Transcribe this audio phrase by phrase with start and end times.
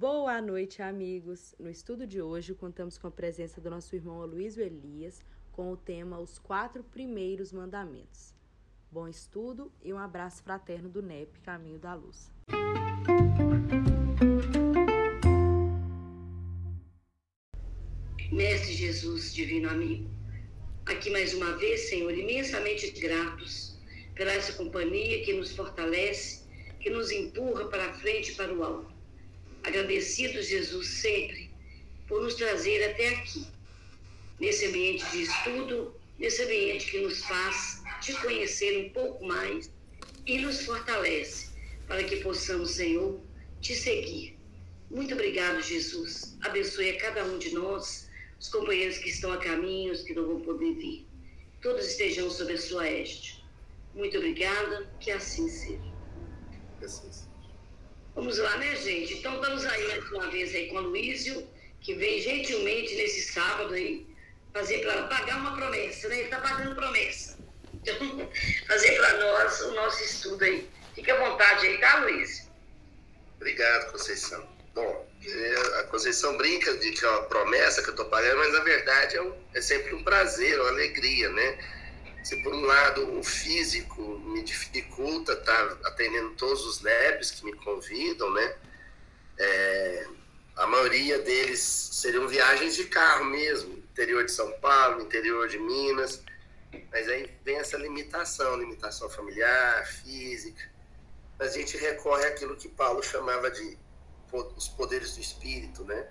[0.00, 1.54] Boa noite, amigos.
[1.58, 5.20] No estudo de hoje, contamos com a presença do nosso irmão Aloysio Elias
[5.52, 8.34] com o tema Os Quatro Primeiros Mandamentos.
[8.90, 12.32] Bom estudo e um abraço fraterno do NEP Caminho da Luz.
[18.32, 20.08] Mestre Jesus, divino amigo,
[20.86, 23.78] aqui mais uma vez, Senhor, imensamente gratos
[24.14, 26.46] pela essa companhia que nos fortalece,
[26.80, 28.99] que nos empurra para a frente e para o alto.
[29.62, 31.50] Agradecidos, Jesus, sempre
[32.08, 33.46] por nos trazer até aqui,
[34.40, 39.70] nesse ambiente de estudo, nesse ambiente que nos faz te conhecer um pouco mais
[40.26, 41.50] e nos fortalece
[41.86, 43.20] para que possamos, Senhor,
[43.60, 44.36] te seguir.
[44.90, 46.36] Muito obrigado, Jesus.
[46.40, 48.08] Abençoe a cada um de nós,
[48.40, 51.06] os companheiros que estão a caminho, os que não vão poder vir.
[51.62, 53.44] Todos estejam sob a sua este.
[53.94, 55.80] Muito obrigada, que assim seja.
[56.82, 57.29] Assim seja.
[58.14, 59.14] Vamos lá, né, gente?
[59.14, 61.48] Então, estamos aí mais uma vez aí com o Luísio,
[61.80, 64.06] que vem gentilmente nesse sábado aí
[64.52, 66.16] fazer para pagar uma promessa, né?
[66.16, 67.38] Ele está pagando promessa.
[67.74, 67.96] Então,
[68.66, 70.68] fazer para nós o nosso estudo aí.
[70.94, 72.48] Fique à vontade aí, tá, Luiz?
[73.36, 74.46] Obrigado, Conceição.
[74.74, 78.52] Bom, é, a Conceição brinca de que é uma promessa que eu estou pagando, mas
[78.52, 81.58] na verdade é, um, é sempre um prazer, uma alegria, né?
[82.22, 87.52] Se por um lado o físico me dificulta estar atendendo todos os NEPs que me
[87.54, 88.54] convidam, né?
[89.38, 90.06] É,
[90.56, 96.22] a maioria deles seriam viagens de carro mesmo, interior de São Paulo, interior de Minas,
[96.92, 100.70] mas aí vem essa limitação, limitação familiar, física.
[101.38, 103.78] A gente recorre àquilo que Paulo chamava de
[104.32, 106.06] os poderes do espírito, né?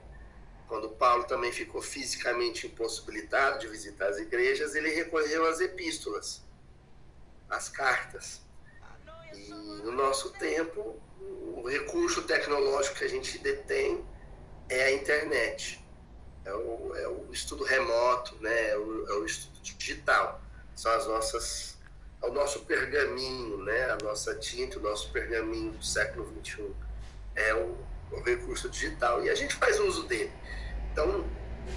[0.69, 6.43] Quando Paulo também ficou fisicamente impossibilitado de visitar as igrejas, ele recorreu às epístolas,
[7.49, 8.39] às cartas.
[9.33, 9.49] E
[9.83, 14.05] no nosso tempo, o recurso tecnológico que a gente detém
[14.69, 15.83] é a internet,
[16.45, 18.69] é o, é o estudo remoto, né?
[18.69, 20.39] é, o, é o estudo digital.
[20.75, 21.79] São as nossas,
[22.21, 23.89] é o nosso pergaminho, né?
[23.89, 26.75] a nossa tinta, o nosso pergaminho do século XXI.
[27.35, 27.75] É o,
[28.11, 30.31] o recurso digital e a gente faz uso dele.
[30.91, 31.25] Então,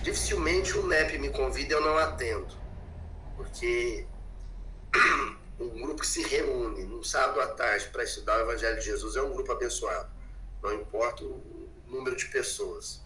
[0.02, 2.54] dificilmente o NEP me convida e eu não atendo,
[3.36, 4.06] porque
[5.60, 9.16] um grupo que se reúne no sábado à tarde para estudar o Evangelho de Jesus
[9.16, 10.10] é um grupo abençoado,
[10.62, 13.02] não importa o número de pessoas.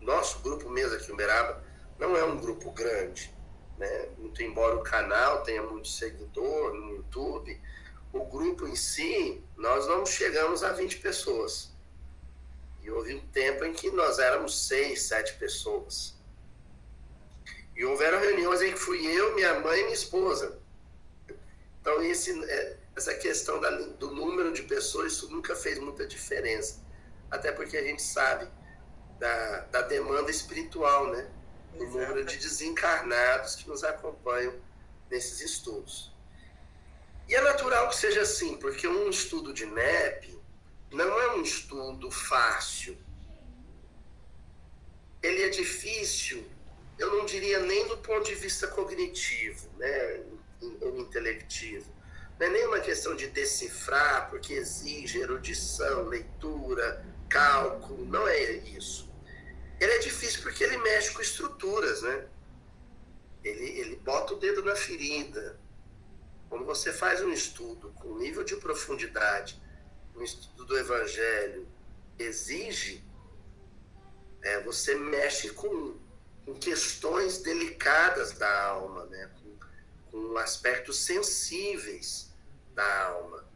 [0.00, 1.64] Nosso grupo mesmo aqui em Uberaba
[1.98, 3.34] não é um grupo grande,
[3.76, 4.08] né?
[4.18, 7.60] Muito embora o canal tenha muito seguidor no YouTube,
[8.12, 11.76] o grupo em si, nós não chegamos a 20 pessoas.
[12.88, 16.14] E houve um tempo em que nós éramos seis, sete pessoas.
[17.76, 20.58] E houveram reuniões em que fui eu, minha mãe e minha esposa.
[21.82, 26.82] Então, esse, é, essa questão da, do número de pessoas, isso nunca fez muita diferença.
[27.30, 28.50] Até porque a gente sabe
[29.18, 31.30] da, da demanda espiritual, né?
[31.74, 34.54] O número de desencarnados que nos acompanham
[35.10, 36.10] nesses estudos.
[37.28, 40.37] E é natural que seja assim, porque um estudo de NEP,
[40.90, 42.96] não é um estudo fácil.
[45.22, 46.46] Ele é difícil,
[46.98, 50.24] eu não diria nem do ponto de vista cognitivo, né,
[50.80, 51.92] ou intelectivo.
[52.38, 59.08] Não é nem uma questão de decifrar, porque exige erudição, leitura, cálculo, não é isso.
[59.80, 62.26] Ele é difícil porque ele mexe com estruturas, né?
[63.44, 65.58] Ele, ele bota o dedo na ferida.
[66.48, 69.60] Quando você faz um estudo com nível de profundidade
[70.18, 71.66] o estudo do Evangelho
[72.18, 73.04] exige,
[74.42, 75.96] é, você mexe com,
[76.44, 79.30] com questões delicadas da alma, né?
[79.40, 79.56] com,
[80.10, 82.32] com aspectos sensíveis
[82.74, 83.46] da alma.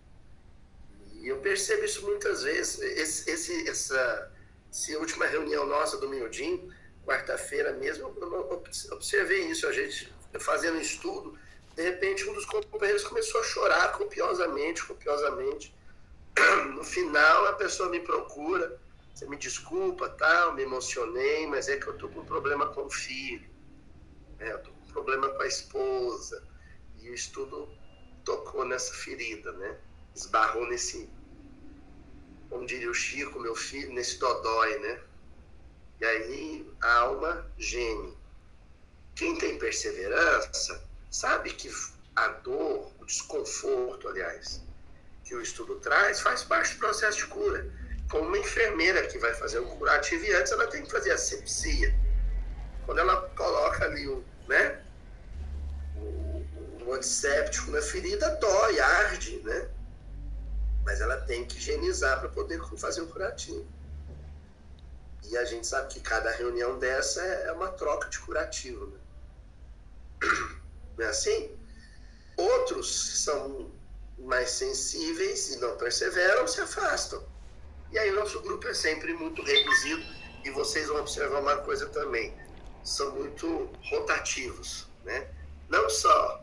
[1.14, 2.80] E eu percebo isso muitas vezes.
[2.80, 4.32] Esse, esse, essa,
[4.70, 6.72] essa última reunião nossa do Miudinho,
[7.04, 11.38] quarta-feira mesmo, eu observei isso, a gente fazendo estudo,
[11.74, 15.74] de repente um dos companheiros começou a chorar copiosamente, copiosamente.
[16.74, 18.80] no final a pessoa me procura,
[19.12, 22.86] você me desculpa, tal, me emocionei, mas é que eu tô com um problema com
[22.86, 23.48] o filho,
[24.38, 24.52] né?
[24.52, 26.42] eu tô com um problema com a esposa,
[26.98, 27.68] e o estudo
[28.24, 29.78] tocou nessa ferida, né?
[30.14, 31.10] Esbarrou nesse,
[32.48, 35.00] como diria o Chico, meu filho, nesse dodói, né?
[36.00, 38.16] E aí a alma geme.
[39.14, 41.70] Quem tem perseverança sabe que
[42.14, 44.62] a dor, o desconforto, aliás,
[45.32, 47.66] que o estudo traz faz parte do processo de cura.
[48.10, 51.16] Como uma enfermeira que vai fazer um curativo e antes ela tem que fazer a
[51.16, 51.94] sepsia.
[52.84, 54.82] Quando ela coloca ali o, né,
[55.96, 56.44] o,
[56.84, 59.70] o antisséptico na ferida, dói, arde, né?
[60.84, 63.66] Mas ela tem que higienizar para poder fazer o curativo.
[65.30, 68.86] E a gente sabe que cada reunião dessa é uma troca de curativo.
[68.86, 68.98] Né?
[70.98, 71.56] Não é assim?
[72.36, 73.70] Outros são
[74.22, 77.22] mais sensíveis e não perseveram, se afastam.
[77.90, 80.02] E aí o nosso grupo é sempre muito reduzido
[80.44, 82.34] e vocês vão observar uma coisa também,
[82.82, 85.28] são muito rotativos, né?
[85.68, 86.42] Não só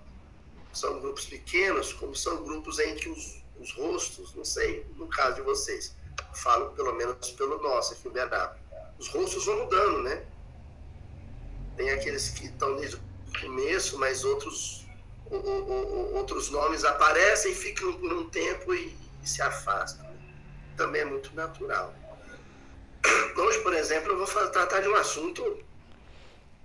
[0.74, 5.36] são grupos pequenos, como são grupos em que os, os rostos, não sei, no caso
[5.36, 5.96] de vocês,
[6.34, 8.56] falo pelo menos pelo nosso aqui em BH,
[9.00, 10.25] os rostos vão mudando, né?
[11.75, 13.02] Tem aqueles que estão desde o
[13.42, 14.86] começo, mas outros,
[15.31, 20.08] outros nomes aparecem, ficam por um tempo e, e se afastam.
[20.76, 21.94] Também é muito natural.
[23.38, 25.64] Hoje, por exemplo, eu vou tratar de um assunto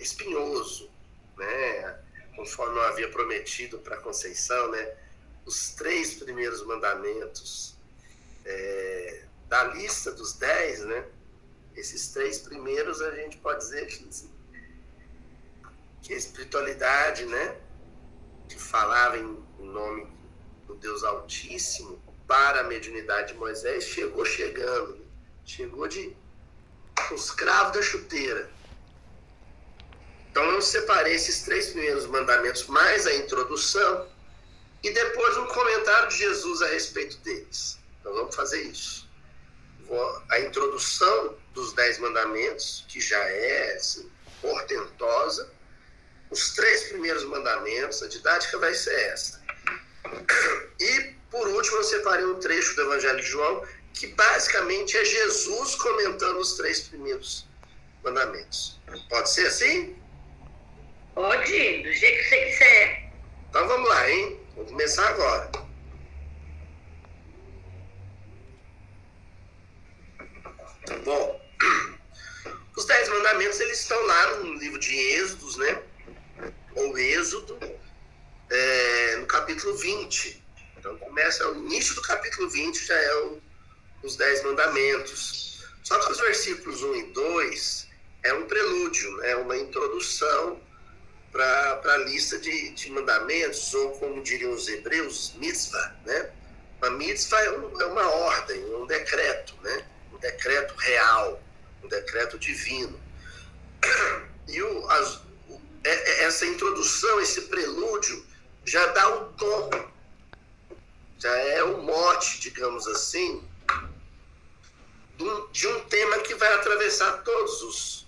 [0.00, 0.90] espinhoso,
[1.37, 2.00] né?
[2.37, 4.94] Conforme eu havia prometido para Conceição, né?
[5.44, 7.76] Os três primeiros mandamentos
[8.44, 11.06] é, da lista dos dez, né?
[11.76, 14.08] Esses três primeiros a gente pode dizer que,
[16.02, 17.56] que a espiritualidade, né?
[18.49, 20.06] Que falava em nome
[20.67, 25.05] do Deus Altíssimo para a mediunidade de Moisés, chegou chegando, né?
[25.44, 26.17] chegou de
[27.12, 28.50] os cravos da chuteira.
[30.31, 34.08] Então eu separei esses três primeiros mandamentos, mais a introdução,
[34.82, 37.79] e depois um comentário de Jesus a respeito deles.
[38.00, 39.08] Então vamos fazer isso.
[40.31, 44.11] A introdução dos Dez Mandamentos, que já é assim,
[44.41, 45.52] portentosa.
[46.30, 49.42] Os três primeiros mandamentos, a didática vai ser essa.
[50.80, 55.76] E, por último, eu separei um trecho do Evangelho de João, que basicamente é Jesus
[55.76, 57.46] comentando os três primeiros
[58.02, 58.80] mandamentos.
[59.08, 59.96] Pode ser assim?
[61.14, 63.12] Pode, do jeito que você quiser.
[63.48, 64.40] Então vamos lá, hein?
[64.56, 65.50] Vamos começar agora.
[71.04, 71.40] Bom,
[72.76, 75.82] os Dez Mandamentos eles estão lá no livro de Êxodos, né?
[76.74, 77.58] Ou Êxodo,
[78.50, 80.42] é, no capítulo 20.
[80.78, 83.42] Então começa, o início do capítulo 20 já é o,
[84.02, 85.64] os Dez Mandamentos.
[85.82, 87.88] Só que os versículos 1 e 2
[88.24, 90.60] é um prelúdio, é uma introdução
[91.30, 96.30] para a lista de, de, mandamentos, ou como diriam os hebreus, mitzvah, né?
[96.78, 99.84] Uma mitzvah é, um, é uma ordem, um decreto, né?
[100.12, 101.42] Um decreto real
[101.84, 102.98] um decreto divino.
[104.46, 105.22] E o, as,
[105.84, 108.25] essa introdução, esse prelúdio,
[108.64, 109.70] já dá o tom,
[111.19, 113.46] já é o mote, digamos assim,
[115.52, 118.06] de um, um tema que vai atravessar todos os,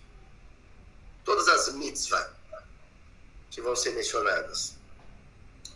[1.24, 2.34] todas as mitzvah
[3.50, 4.76] que vão ser mencionadas.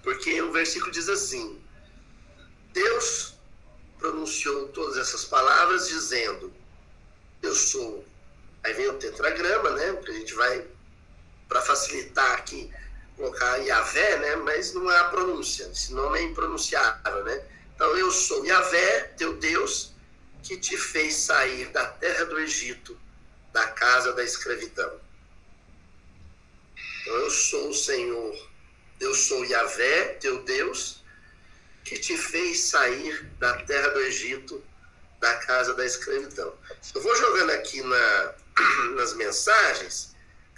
[0.03, 1.63] Porque o versículo diz assim:
[2.73, 3.35] Deus
[3.99, 6.53] pronunciou todas essas palavras dizendo:
[7.43, 8.05] eu sou.
[8.63, 9.95] Aí vem o tetragrama, né?
[9.97, 10.67] Que a gente vai,
[11.51, 12.73] para facilitar aqui,
[13.17, 14.37] colocar Yahvé, né?
[14.37, 17.45] Mas não é a pronúncia, esse nome é impronunciável, né?
[17.75, 19.93] Então eu sou Yahvé, teu Deus,
[20.45, 22.99] que te fez sair da terra do Egito,
[23.53, 25.01] da casa da escravidão.
[27.03, 28.49] Então eu sou o Senhor,
[29.01, 31.03] eu sou Yahvé, teu Deus,
[31.85, 34.63] que te fez sair da terra do Egito,
[35.19, 36.55] da casa da escravidão.
[36.95, 38.35] Eu vou jogando aqui na,
[38.95, 40.10] nas mensagens,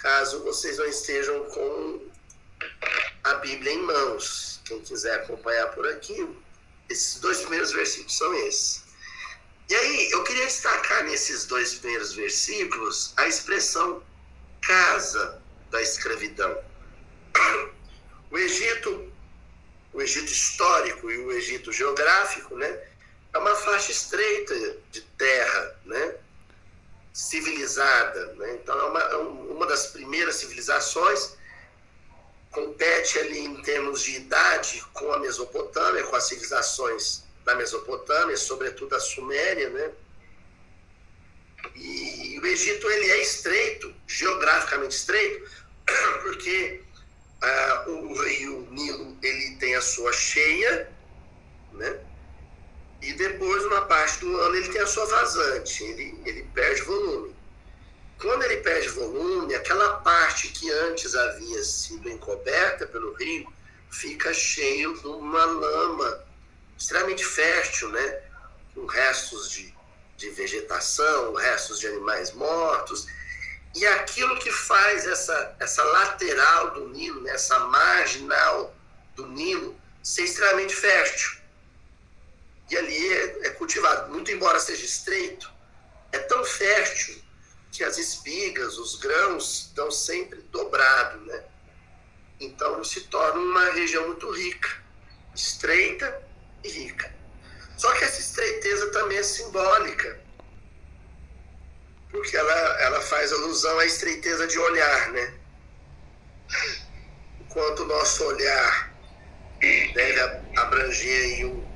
[0.02, 2.00] caso vocês não estejam com
[3.24, 4.60] a Bíblia em mãos.
[4.64, 6.28] Quem quiser acompanhar por aqui,
[6.90, 8.82] esses dois primeiros versículos são esses.
[9.70, 14.02] E aí, eu queria destacar nesses dois primeiros versículos a expressão
[14.60, 15.40] casa
[15.70, 16.62] da escravidão.
[18.30, 19.12] O Egito,
[19.92, 22.92] o Egito histórico e o Egito geográfico, né?
[23.32, 24.54] é uma faixa estreita
[24.90, 26.16] de terra, né?
[27.12, 28.34] Civilizada.
[28.34, 28.54] Né?
[28.54, 31.36] Então, é uma, é uma das primeiras civilizações,
[32.50, 38.94] compete ali em termos de idade com a Mesopotâmia, com as civilizações da Mesopotâmia, sobretudo
[38.94, 39.90] a Suméria, né?
[41.74, 45.50] E, e o Egito ele é estreito, geograficamente estreito,
[46.22, 46.82] porque
[47.40, 50.90] ah, o rio Nilo ele tem a sua cheia,
[51.72, 52.00] né?
[53.02, 57.34] E depois, uma parte do ano, ele tem a sua vazante, ele, ele perde volume.
[58.20, 63.52] Quando ele perde volume, aquela parte que antes havia sido encoberta pelo rio
[63.90, 66.24] fica cheio de uma lama
[66.78, 68.20] extremamente fértil, né?
[68.72, 69.74] com restos de,
[70.16, 73.08] de vegetação, restos de animais mortos.
[73.74, 77.32] E aquilo que faz essa, essa lateral do Nilo, né?
[77.32, 78.72] essa marginal
[79.16, 81.41] do Nilo, ser extremamente fértil
[82.70, 84.12] e ali é, é cultivado.
[84.12, 85.50] Muito embora seja estreito,
[86.12, 87.22] é tão fértil
[87.70, 91.42] que as espigas, os grãos, estão sempre dobrados, né?
[92.38, 94.68] Então se torna uma região muito rica,
[95.34, 96.22] estreita
[96.62, 97.14] e rica.
[97.76, 100.20] Só que essa estreiteza também é simbólica,
[102.10, 105.34] porque ela, ela faz alusão à estreiteza de olhar, né?
[107.40, 108.92] Enquanto o nosso olhar
[109.60, 110.20] deve
[110.56, 111.71] abranger um,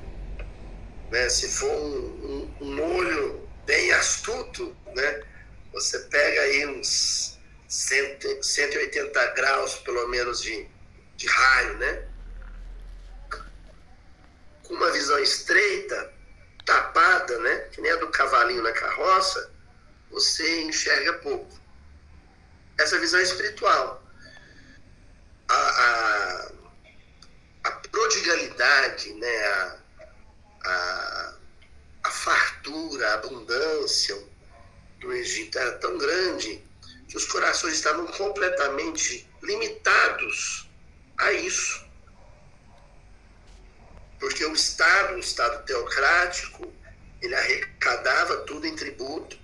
[1.11, 5.23] né, se for um, um, um olho bem astuto, né,
[5.73, 7.37] você pega aí uns
[7.67, 10.67] 100, 180 graus, pelo menos, de,
[11.15, 12.07] de raio, né?
[14.63, 16.13] Com uma visão estreita,
[16.65, 17.59] tapada, né?
[17.71, 19.51] Que nem a do cavalinho na carroça,
[20.09, 21.59] você enxerga pouco.
[22.79, 24.03] Essa visão é espiritual.
[25.49, 26.51] A, a,
[27.65, 29.45] a prodigalidade, né?
[29.47, 29.77] A,
[30.67, 31.33] a,
[32.03, 34.17] a fartura, a abundância
[34.99, 36.63] do Egito era tão grande
[37.07, 40.67] que os corações estavam completamente limitados
[41.17, 41.85] a isso.
[44.19, 46.73] Porque o Estado, o Estado teocrático,
[47.21, 49.37] ele arrecadava tudo em tributo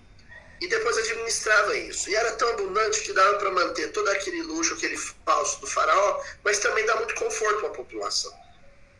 [0.59, 2.09] e depois administrava isso.
[2.09, 6.21] E era tão abundante que dava para manter todo aquele luxo, aquele falso do faraó,
[6.43, 8.42] mas também dá muito conforto à população.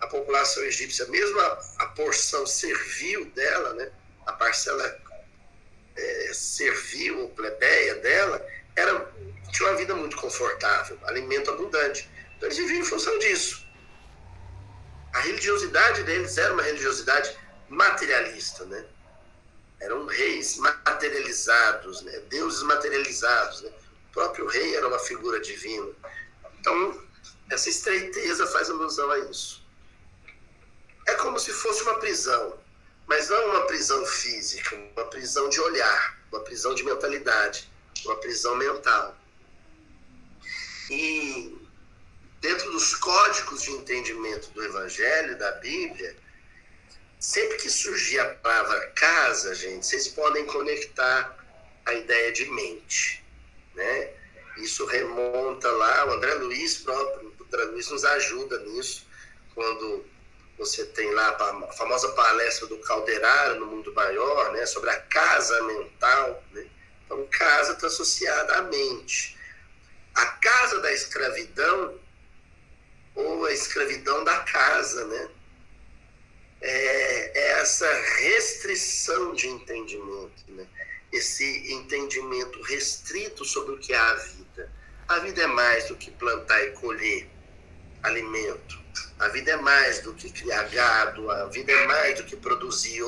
[0.04, 3.90] A população egípcia, mesmo a, a porção servil dela, né,
[4.26, 5.02] a parcela
[5.96, 8.46] é, servil ou plebeia dela,
[8.76, 9.10] era,
[9.52, 12.10] tinha uma vida muito confortável, alimento abundante.
[12.36, 13.66] Então eles viviam em função disso.
[15.14, 17.38] A religiosidade deles era uma religiosidade
[17.70, 18.86] materialista, né?
[19.80, 22.20] Eram reis materializados, né?
[22.30, 23.62] deuses materializados.
[23.62, 23.70] Né?
[24.10, 25.92] O próprio rei era uma figura divina.
[26.60, 27.02] Então,
[27.50, 29.63] essa estreiteza faz alusão a isso.
[31.06, 32.58] É como se fosse uma prisão,
[33.08, 37.70] mas não uma prisão física, uma prisão de olhar, uma prisão de mentalidade,
[38.06, 39.16] uma prisão mental.
[40.90, 41.58] E
[42.42, 46.16] dentro dos códigos de entendimento do Evangelho, da Bíblia,
[47.20, 51.38] sempre que surgir a palavra casa, gente, vocês podem conectar
[51.86, 53.24] a ideia de mente,
[53.74, 54.12] né?
[54.58, 59.08] Isso remonta lá, o André Luiz próprio, o André Luiz nos ajuda nisso,
[59.56, 60.06] quando
[60.58, 65.62] você tem lá a famosa palestra do Calderaro no Mundo Maior, né, sobre a casa
[65.64, 66.44] mental.
[66.52, 66.68] Né?
[67.06, 69.38] Então, casa está associada à mente.
[70.16, 72.00] A casa da escravidão,
[73.16, 75.30] ou a escravidão da casa, né?
[76.62, 80.66] É, é essa restrição de entendimento, né?
[81.12, 84.72] esse entendimento restrito sobre o que é a vida.
[85.08, 87.30] A vida é mais do que plantar e colher
[88.02, 88.82] alimento.
[89.24, 93.02] A vida é mais do que criar gado, a vida é mais do que produzir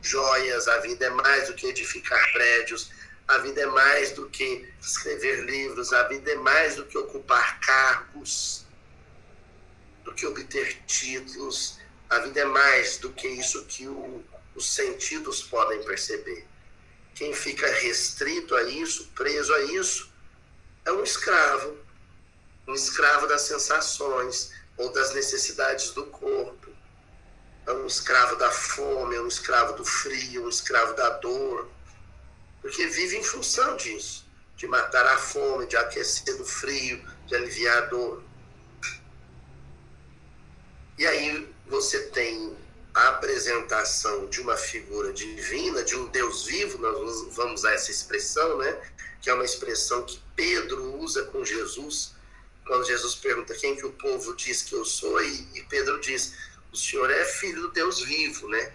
[0.00, 2.90] joias, a vida é mais do que edificar prédios,
[3.28, 7.60] a vida é mais do que escrever livros, a vida é mais do que ocupar
[7.60, 8.64] cargos,
[10.02, 14.24] do que obter títulos, a vida é mais do que isso que o,
[14.54, 16.46] os sentidos podem perceber.
[17.14, 20.10] Quem fica restrito a isso, preso a isso,
[20.86, 21.76] é um escravo,
[22.66, 26.70] um escravo das sensações, ou das necessidades do corpo.
[27.66, 31.68] É um escravo da fome, é um escravo do frio, um escravo da dor.
[32.62, 37.78] Porque vive em função disso de matar a fome, de aquecer do frio, de aliviar
[37.78, 38.22] a dor.
[40.98, 42.56] E aí você tem
[42.94, 48.58] a apresentação de uma figura divina, de um Deus vivo, nós vamos usar essa expressão,
[48.58, 48.80] né?
[49.20, 52.14] que é uma expressão que Pedro usa com Jesus
[52.70, 56.34] quando Jesus pergunta quem que o povo diz que eu sou, e, e Pedro diz,
[56.72, 58.72] o Senhor é filho do Deus vivo, né?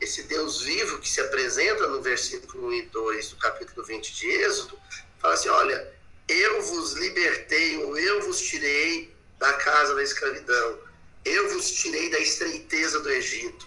[0.00, 4.28] Esse Deus vivo que se apresenta no versículo 1 e 2 do capítulo 20 de
[4.28, 4.78] Êxodo,
[5.18, 5.92] fala assim, olha,
[6.28, 10.78] eu vos libertei, ou eu vos tirei da casa da escravidão,
[11.24, 13.66] eu vos tirei da estreiteza do Egito.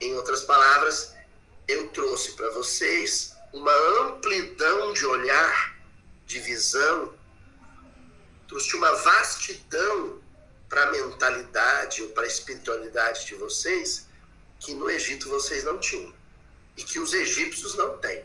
[0.00, 1.14] Em outras palavras,
[1.68, 5.76] eu trouxe para vocês uma amplidão de olhar,
[6.26, 7.21] de visão,
[8.48, 10.20] trouxe uma vastidão
[10.68, 14.06] para a mentalidade ou para a espiritualidade de vocês
[14.58, 16.14] que no Egito vocês não tinham
[16.76, 18.24] e que os egípcios não têm.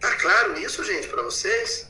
[0.00, 1.86] Tá claro isso, gente, para vocês?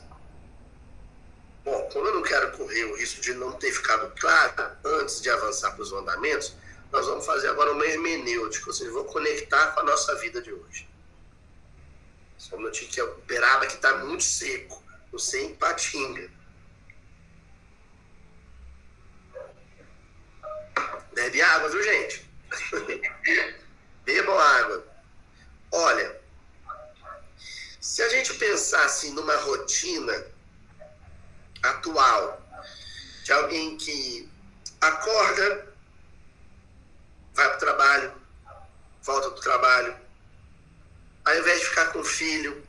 [1.63, 5.29] Bom, como eu não quero correr o risco de não ter ficado claro antes de
[5.29, 6.55] avançar para os mandamentos,
[6.91, 10.51] nós vamos fazer agora uma hermenêutica, ou seja, vou conectar com a nossa vida de
[10.51, 10.89] hoje.
[12.37, 14.83] Só um minutinho que é o Beraba que está muito seco,
[15.19, 16.29] sei em Patinga.
[21.13, 22.29] Bebe água, viu, gente?
[24.05, 24.87] Bebam água.
[25.71, 26.21] Olha,
[28.41, 30.25] pensar assim numa rotina
[31.63, 32.41] atual
[33.23, 34.29] de alguém que
[34.81, 35.73] acorda,
[37.33, 38.13] vai para o trabalho,
[39.03, 39.95] volta do trabalho,
[41.23, 42.67] ao invés de ficar com o filho,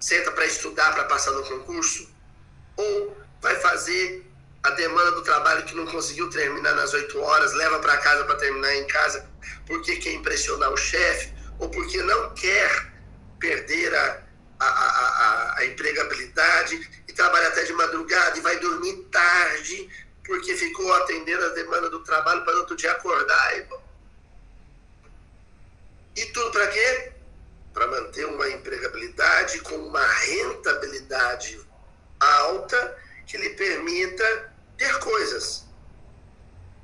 [0.00, 2.08] senta para estudar para passar no concurso,
[2.76, 4.24] ou vai fazer
[4.62, 8.36] a demanda do trabalho que não conseguiu terminar nas oito horas, leva para casa para
[8.36, 9.28] terminar em casa,
[9.66, 12.92] porque quer impressionar o chefe, ou porque não quer
[13.38, 14.22] perder a,
[14.60, 19.88] a, a, a, empregabilidade e trabalha até de madrugada e vai dormir tarde
[20.24, 23.58] porque ficou atendendo a demanda do trabalho para outro dia acordar.
[23.58, 23.66] E,
[26.20, 27.12] e tudo para quê?
[27.78, 31.64] Para manter uma empregabilidade com uma rentabilidade
[32.18, 35.64] alta que lhe permita ter coisas.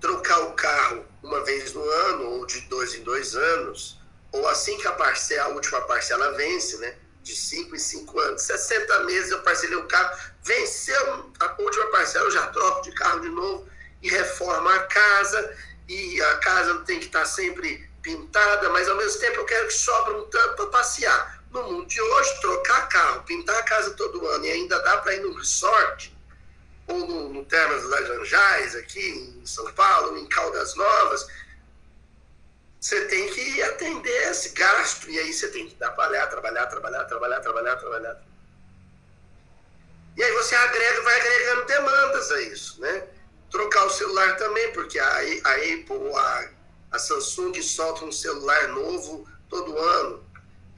[0.00, 3.98] Trocar o carro uma vez no ano ou de dois em dois anos,
[4.30, 6.96] ou assim que a parcela, a última parcela vence, né?
[7.24, 12.26] De 5 em 5 anos, 60 meses eu parcelei o carro, venceu a última parcela,
[12.26, 13.68] eu já troco de carro de novo
[14.00, 15.56] e reformo a casa,
[15.88, 19.73] e a casa tem que estar sempre pintada, mas ao mesmo tempo eu quero que
[19.73, 21.42] sobre um tanto para passear.
[21.50, 25.14] No mundo de hoje, trocar carro, pintar a casa todo ano e ainda dá para
[25.14, 26.14] ir no resort,
[26.87, 29.00] ou no, no Termas Laranjais, aqui
[29.40, 31.26] em São Paulo, em Caldas Novas,
[32.78, 35.08] você tem que atender esse gasto.
[35.08, 38.23] E aí você tem que trabalhar, trabalhar, trabalhar, trabalhar, trabalhar, trabalhar.
[40.16, 43.06] E aí você agrega, vai agregando demandas a isso, né?
[43.50, 46.50] Trocar o celular também, porque a, a Apple, a,
[46.94, 50.24] a Samsung solta um celular novo todo ano.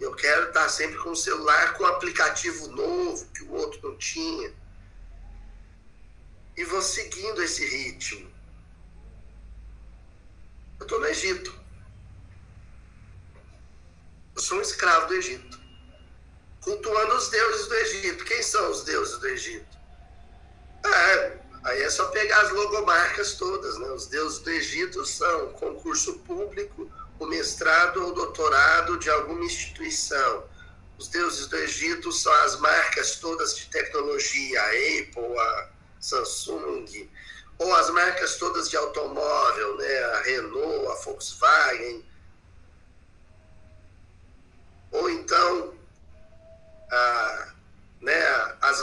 [0.01, 4.51] Eu quero estar sempre com um celular com aplicativo novo que o outro não tinha.
[6.57, 8.31] E vou seguindo esse ritmo.
[10.81, 11.55] Eu estou no Egito.
[14.35, 15.61] Eu sou um escravo do Egito.
[16.63, 18.25] Cultuando os deuses do Egito.
[18.25, 19.77] Quem são os deuses do Egito?
[20.83, 23.77] É, aí é só pegar as logomarcas todas.
[23.79, 23.89] Né?
[23.91, 30.45] Os deuses do Egito são concurso público, o mestrado ou doutorado de alguma instituição.
[30.99, 35.69] Os deuses do Egito são as marcas todas de tecnologia, a Apple, a
[36.01, 37.11] Samsung,
[37.59, 40.05] ou as marcas todas de automóvel, né?
[40.05, 42.05] a Renault, a Volkswagen,
[44.93, 45.75] ou então
[46.91, 47.56] ah,
[48.07, 48.81] né, as,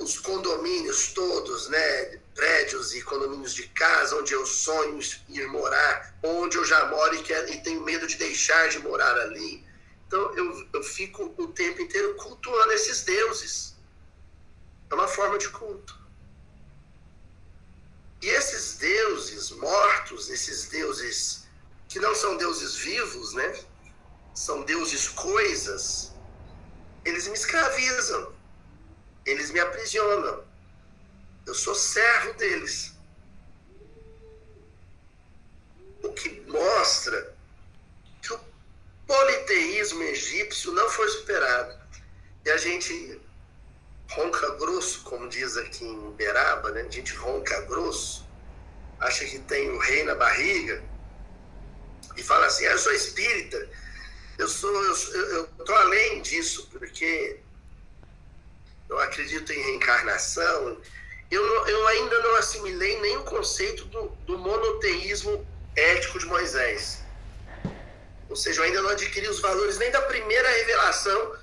[0.00, 4.98] os condomínios todos, né, prédios e condomínios de casa onde eu sonho
[5.28, 9.14] ir morar, onde eu já moro e, quero, e tenho medo de deixar de morar
[9.20, 9.62] ali.
[10.06, 13.76] Então eu, eu fico o tempo inteiro cultuando esses deuses.
[14.88, 16.02] É uma forma de culto.
[18.22, 21.46] E esses deuses mortos, esses deuses
[21.86, 23.52] que não são deuses vivos, né?
[24.34, 26.12] são deuses coisas,
[27.04, 28.33] eles me escravizam,
[29.26, 30.44] eles me aprisionam.
[31.46, 32.92] Eu sou servo deles.
[36.02, 37.34] O que mostra
[38.22, 38.40] que o
[39.06, 41.78] politeísmo egípcio não foi superado.
[42.44, 43.20] E a gente
[44.10, 46.82] ronca grosso, como diz aqui em Beraba, né?
[46.82, 48.26] a gente ronca grosso,
[49.00, 50.82] acha que tem o rei na barriga,
[52.16, 53.68] e fala assim: ah, eu sou espírita,
[54.38, 57.40] eu sou, eu estou além disso, porque
[58.88, 60.80] eu acredito em reencarnação.
[61.30, 67.02] Eu, não, eu ainda não assimilei nem o conceito do, do monoteísmo ético de Moisés.
[68.28, 71.36] Ou seja, eu ainda não adquiri os valores nem da primeira revelação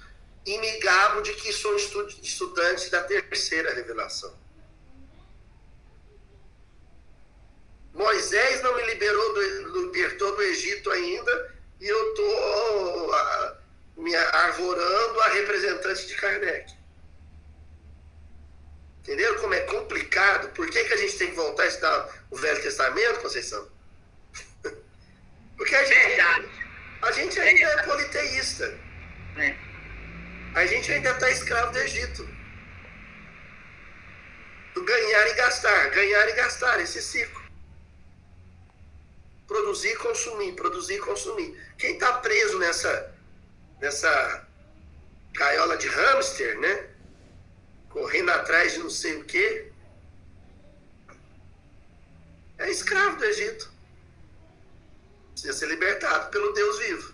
[0.46, 4.34] e me gabo de que sou estudante da terceira revelação.
[7.94, 13.12] Moisés não me liberou do, libertou do Egito ainda, e eu estou
[13.98, 16.74] me arvorando a representante de Kardec.
[19.02, 20.50] Entenderam como é complicado?
[20.50, 23.68] Por que, que a gente tem que voltar a estudar o Velho Testamento, Conceição?
[25.58, 26.22] Porque a gente,
[27.02, 28.80] a gente ainda é politeísta.
[29.38, 29.56] É.
[30.54, 32.28] A gente ainda está escravo do Egito.
[34.74, 37.42] Do ganhar e gastar, ganhar e gastar, esse ciclo
[39.52, 41.62] produzir e consumir, produzir e consumir.
[41.78, 43.14] Quem está preso nessa,
[43.82, 44.48] nessa
[45.34, 46.88] gaiola de hamster, né?
[47.92, 49.72] Correndo atrás de não sei o quê,
[52.58, 53.72] é escravo do Egito.
[55.32, 57.14] Precisa ser libertado pelo Deus vivo.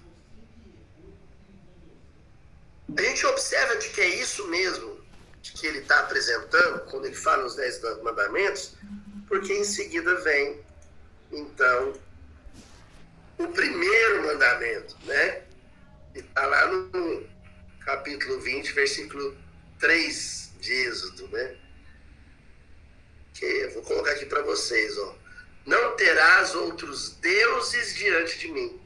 [2.95, 4.97] A gente observa de que é isso mesmo
[5.41, 8.75] que ele está apresentando quando ele fala nos Dez Mandamentos,
[9.27, 10.61] porque em seguida vem,
[11.31, 11.93] então,
[13.37, 15.43] o primeiro mandamento, né?
[16.13, 17.27] Está lá no
[17.81, 19.37] capítulo 20, versículo
[19.79, 21.55] 3 de Êxodo, né?
[23.33, 25.15] Que vou colocar aqui para vocês, ó.
[25.65, 28.81] Não terás outros deuses diante de mim.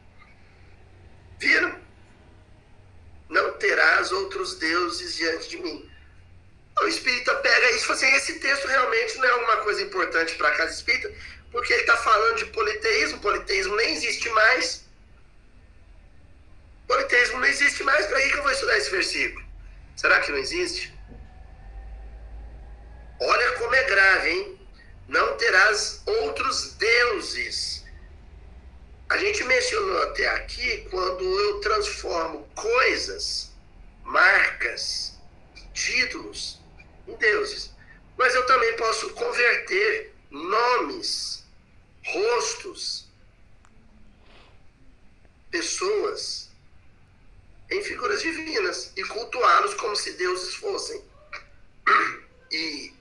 [1.40, 1.80] Viram?
[3.30, 5.90] Não terás outros deuses diante de mim.
[6.82, 10.36] O espírita pega isso e fala assim: esse texto realmente não é uma coisa importante
[10.36, 11.14] para a casa espírita,
[11.52, 13.20] porque ele está falando de politeísmo.
[13.20, 14.84] Politeísmo nem existe mais.
[16.88, 18.06] Politeísmo não existe mais.
[18.08, 19.46] Para que eu vou estudar esse versículo?
[19.96, 20.94] Será que não existe?
[23.24, 24.60] Olha como é grave, hein?
[25.08, 27.86] Não terás outros deuses.
[29.10, 33.52] A gente mencionou até aqui quando eu transformo coisas,
[34.04, 35.20] marcas,
[35.72, 36.60] títulos
[37.08, 37.70] em deuses.
[38.18, 41.46] Mas eu também posso converter nomes,
[42.04, 43.08] rostos,
[45.52, 46.50] pessoas
[47.70, 51.04] em figuras divinas e cultuá-los como se deuses fossem.
[52.54, 52.94] E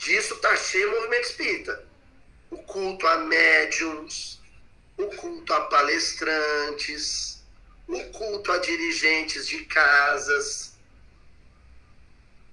[0.00, 1.84] disso está cheio o movimento espírita.
[2.50, 4.40] O culto a médiums,
[4.96, 7.44] o culto a palestrantes,
[7.86, 10.72] o culto a dirigentes de casas.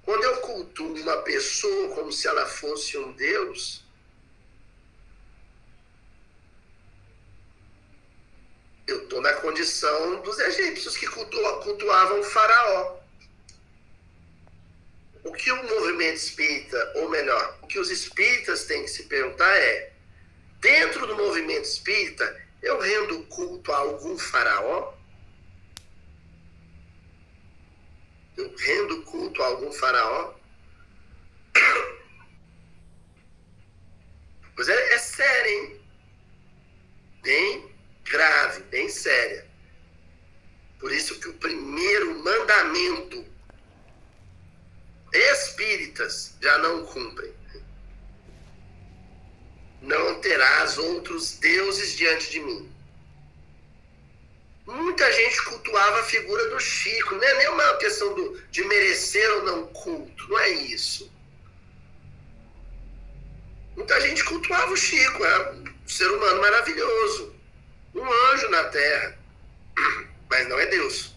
[0.03, 3.83] Quando eu culto uma pessoa como se ela fosse um Deus,
[8.85, 12.96] eu estou na condição dos egípcios que cultuavam o faraó.
[15.27, 19.53] O que o movimento espírita, ou melhor, o que os espíritas têm que se perguntar
[19.57, 19.91] é:
[20.61, 24.93] dentro do movimento espírita, eu rendo culto a algum faraó?
[28.37, 30.33] Eu rendo culto a algum faraó?
[34.55, 35.81] Pois é, é sério, hein?
[37.21, 37.71] Bem
[38.05, 39.45] grave, bem séria.
[40.79, 43.23] Por isso que o primeiro mandamento
[45.13, 47.33] espíritas já não cumprem.
[49.81, 52.71] Não terás outros deuses diante de mim.
[54.65, 57.15] Muita gente cultuava a figura do Chico.
[57.15, 60.27] Não é nem uma questão do, de merecer ou não culto.
[60.29, 61.09] Não é isso.
[63.77, 65.23] Muita gente cultuava o Chico.
[65.23, 67.33] Era um ser humano maravilhoso.
[67.95, 69.17] Um anjo na terra.
[70.29, 71.16] Mas não é Deus.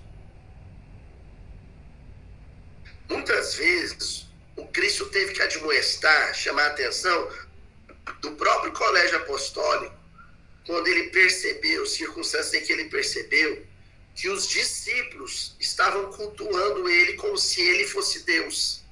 [3.10, 7.28] Muitas vezes o Cristo teve que admoestar, chamar a atenção
[8.20, 9.96] do próprio colégio apostólico,
[10.64, 13.66] quando ele percebeu, circunstâncias em que ele percebeu,
[14.14, 18.84] que os discípulos estavam cultuando ele como se ele fosse Deus.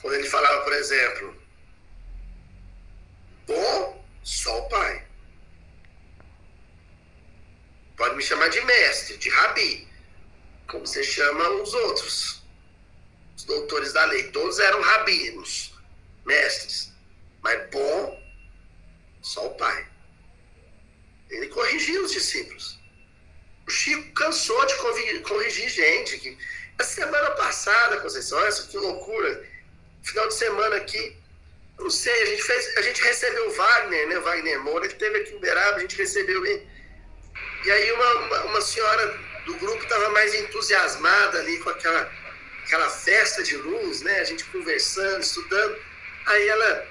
[0.00, 1.36] Quando ele falava, por exemplo,
[3.48, 5.05] bom, só o Pai.
[7.96, 9.88] Pode me chamar de mestre, de rabi,
[10.68, 12.42] como você chama os outros.
[13.36, 15.72] Os doutores da lei, todos eram rabinos,
[16.24, 16.92] mestres.
[17.42, 18.22] Mas bom,
[19.22, 19.86] só o pai.
[21.30, 22.78] Ele corrigia os discípulos.
[23.66, 24.74] O Chico cansou de
[25.22, 26.18] corrigir gente.
[26.18, 26.38] Que...
[26.78, 29.44] A semana passada, Conceição, essa que loucura.
[30.02, 31.16] Final de semana aqui,
[31.78, 34.18] não sei, a gente, fez, a gente recebeu o Wagner, né?
[34.20, 36.66] Wagner Moura, ele teve aqui em Uberaba, a gente recebeu ele
[37.64, 42.12] e aí uma, uma, uma senhora do grupo estava mais entusiasmada ali com aquela,
[42.64, 44.20] aquela festa de luz, né?
[44.20, 45.78] A gente conversando, estudando.
[46.26, 46.88] Aí ela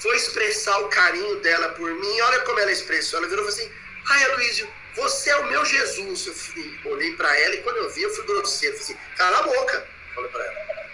[0.00, 2.20] foi expressar o carinho dela por mim.
[2.20, 3.18] Olha como ela expressou.
[3.18, 3.72] Ela virou e falou assim:
[4.10, 6.26] Ai, Aloysio, você é o meu Jesus.
[6.26, 8.76] Eu fui, olhei para ela e quando eu vi, eu fui grosseiro.
[8.78, 9.88] Falei assim: Cala a boca.
[10.14, 10.90] Falei para ela.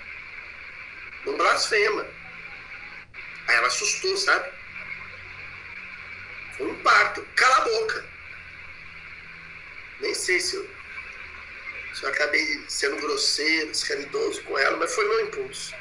[1.27, 2.07] Não blasfema.
[3.49, 4.51] Aí ela assustou, sabe?
[6.57, 7.27] Foi um impacto.
[7.37, 8.16] Cala a boca.
[10.01, 10.71] Nem sei se eu,
[11.95, 15.75] se eu acabei sendo grosseiro, descaridoso com ela, mas foi meu impulso.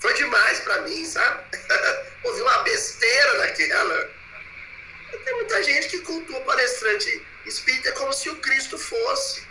[0.00, 1.44] Foi demais para mim, sabe?
[2.24, 4.10] Ouvi uma besteira daquela.
[5.24, 9.46] Tem muita gente que cultua palestrante espírita como se o Cristo fosse.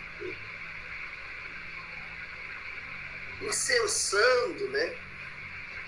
[3.41, 4.93] Incensando, né?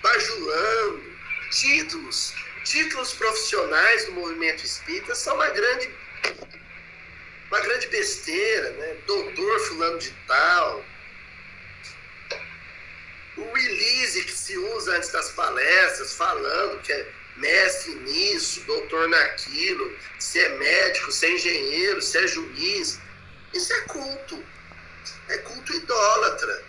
[0.01, 1.11] Bajulando.
[1.51, 2.33] Títulos.
[2.63, 5.89] Títulos profissionais do movimento espírita são uma grande
[7.51, 8.95] uma grande besteira, né?
[9.05, 10.85] Doutor fulano de tal.
[13.37, 19.93] O release que se usa antes das palestras, falando que é mestre nisso, doutor naquilo,
[20.17, 22.99] se é médico, se é engenheiro, se é juiz.
[23.53, 24.41] Isso é culto.
[25.27, 26.63] É culto idólatra.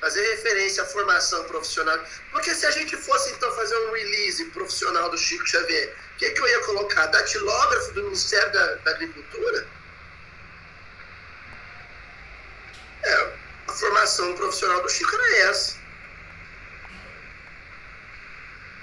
[0.00, 1.98] Fazer referência à formação profissional.
[2.30, 6.30] Porque se a gente fosse então fazer um release profissional do Chico Xavier, o que,
[6.30, 7.06] que eu ia colocar?
[7.06, 9.77] Datilógrafo do Ministério da, da Agricultura?
[13.78, 15.78] Formação profissional do Chico era essa.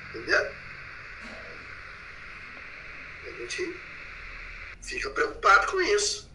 [0.09, 0.51] Entendeu?
[3.25, 3.79] A gente
[4.81, 6.31] fica preocupado com isso.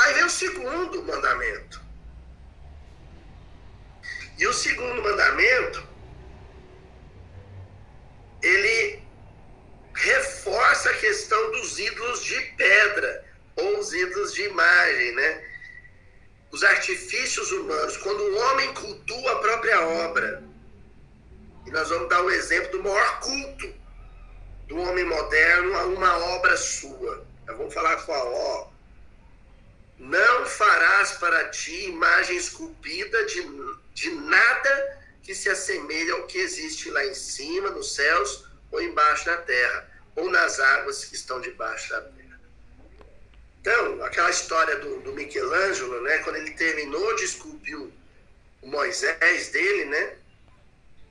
[0.00, 1.80] Aí vem o segundo mandamento.
[4.38, 5.86] E o segundo mandamento,
[8.42, 9.02] ele
[9.94, 13.24] reforça a questão dos ídolos de pedra
[13.56, 15.49] ou os ídolos de imagem, né?
[16.50, 20.42] Os artifícios humanos, quando o homem cultua a própria obra.
[21.66, 23.72] E nós vamos dar o exemplo do maior culto
[24.66, 27.26] do homem moderno a uma obra sua.
[27.46, 28.68] Nós vamos falar qual, ó.
[29.98, 33.42] Não farás para ti imagem esculpida de,
[33.92, 39.26] de nada que se assemelhe ao que existe lá em cima, nos céus, ou embaixo
[39.26, 42.19] da terra, ou nas águas que estão debaixo da terra.
[43.60, 49.84] Então, aquela história do, do Michelangelo, né, quando ele terminou de esculpir o Moisés dele,
[49.84, 50.16] né,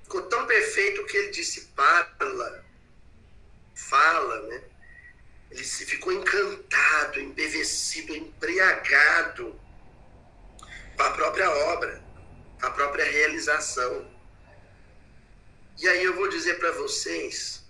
[0.03, 2.65] ficou tão perfeito que ele disse: fala,
[3.75, 4.63] fala, né?
[5.51, 9.59] Ele se ficou encantado, embevecido, embriagado
[10.95, 12.03] com a própria obra,
[12.61, 14.07] a própria realização.
[15.77, 17.63] E aí eu vou dizer para vocês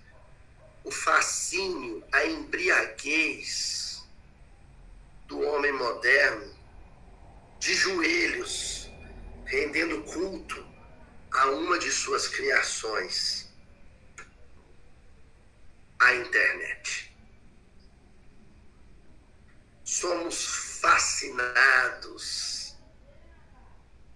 [0.83, 3.88] o fascínio, a embriaguez
[5.29, 6.57] do homem moderno,
[7.59, 8.89] de joelhos,
[9.45, 10.67] rendendo culto
[11.31, 13.47] a uma de suas criações,
[15.99, 17.15] a internet.
[19.83, 20.45] Somos
[20.81, 22.75] fascinados,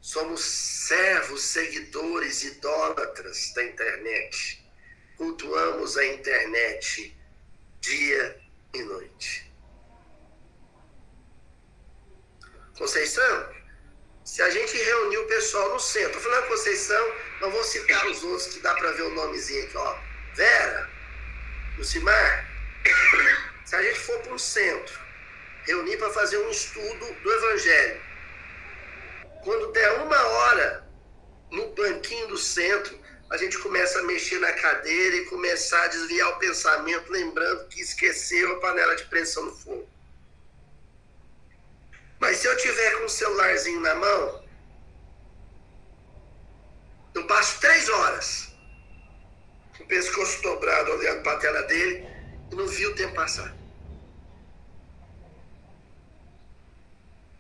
[0.02, 4.66] somos servos, seguidores, idólatras da internet.
[5.16, 7.16] Cultuamos a internet
[7.82, 8.42] dia
[8.74, 9.53] e noite.
[12.84, 13.50] Conceição,
[14.26, 18.48] se a gente reunir o pessoal no centro, falando Conceição, não vou citar os outros
[18.48, 19.98] que dá para ver o nomezinho aqui, ó.
[20.34, 20.90] Vera,
[21.78, 22.46] Lucimar,
[23.64, 25.00] se a gente for para um centro,
[25.66, 28.02] reunir para fazer um estudo do Evangelho,
[29.46, 30.86] quando der uma hora
[31.52, 36.32] no banquinho do centro, a gente começa a mexer na cadeira e começar a desviar
[36.32, 39.93] o pensamento, lembrando que esqueceu a panela de pressão no fogo.
[42.24, 44.44] Mas se eu tiver com o celularzinho na mão,
[47.14, 48.48] eu passo três horas
[49.76, 52.08] com o pescoço dobrado olhando para a tela dele
[52.50, 53.54] e não vi o tempo passar.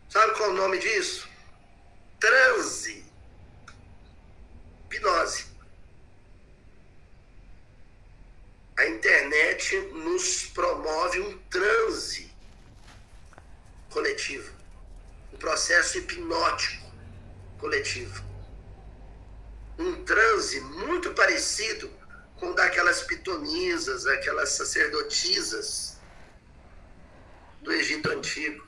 [0.09, 1.29] Sabe qual é o nome disso?
[2.19, 3.05] Transe.
[4.91, 5.45] Hipnose.
[8.75, 12.29] A internet nos promove um transe
[13.89, 14.62] coletivo
[15.43, 16.89] processo hipnótico
[17.59, 18.23] coletivo.
[19.77, 21.91] Um transe muito parecido
[22.37, 25.97] com o daquelas pitonisas, aquelas sacerdotisas
[27.61, 28.65] do Egito Antigo.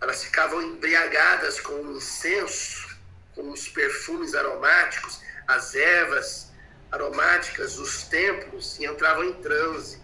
[0.00, 2.98] Elas ficavam embriagadas com o incenso,
[3.34, 6.50] com os perfumes aromáticos, as ervas
[6.90, 10.00] aromáticas, os templos, e entravam em transe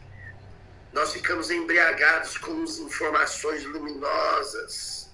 [0.96, 5.10] nós ficamos embriagados com as informações luminosas,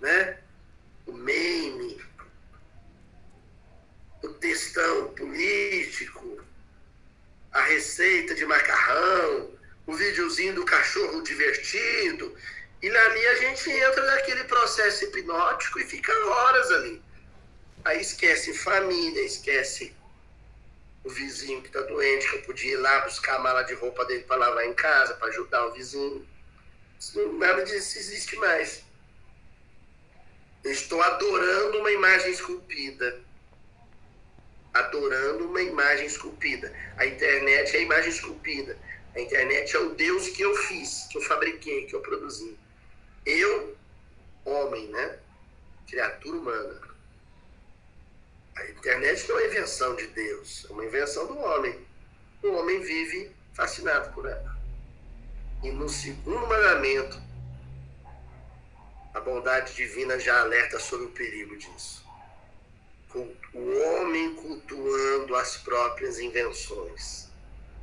[0.00, 0.38] né?
[1.06, 2.00] O meme,
[4.22, 6.42] o textão político,
[7.52, 9.50] a receita de macarrão,
[9.86, 12.34] o videozinho do cachorro divertido.
[12.80, 17.02] E ali a gente entra naquele processo hipnótico e fica horas ali.
[17.84, 19.94] Aí esquece família, esquece
[21.04, 24.04] o vizinho que está doente, que eu podia ir lá buscar a mala de roupa
[24.04, 26.26] dele para lavar em casa, para ajudar o vizinho.
[27.38, 28.84] Nada disso existe mais.
[30.62, 33.20] Eu estou adorando uma imagem esculpida.
[34.72, 36.72] Adorando uma imagem esculpida.
[36.96, 38.78] A internet é a imagem esculpida.
[39.14, 42.56] A internet é o Deus que eu fiz, que eu fabriquei, que eu produzi.
[43.26, 43.76] Eu,
[44.44, 45.18] homem, né?
[45.88, 46.91] Criatura humana
[48.56, 51.86] a internet não é invenção de Deus, é uma invenção do homem.
[52.42, 54.56] O homem vive fascinado por ela.
[55.62, 57.20] E no segundo mandamento,
[59.14, 62.02] a bondade divina já alerta sobre o perigo disso.
[63.14, 67.28] O homem cultuando as próprias invenções,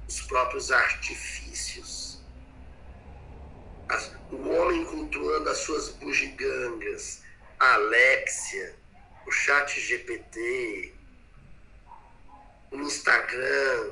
[0.07, 2.19] os próprios artifícios.
[4.31, 7.21] o homem cultuando as suas bugigangas,
[7.59, 8.75] a Alexia,
[9.29, 10.91] o chat GPT,
[12.71, 13.91] o Instagram,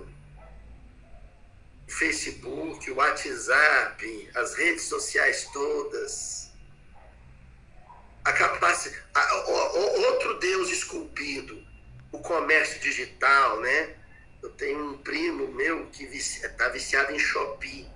[1.87, 6.51] o Facebook, o WhatsApp, as redes sociais todas.
[8.25, 8.99] a capacidade,
[10.07, 11.63] outro Deus esculpido,
[12.11, 13.95] o comércio digital, né?
[14.41, 17.87] Eu tenho um primo meu que está viciado em Shopee.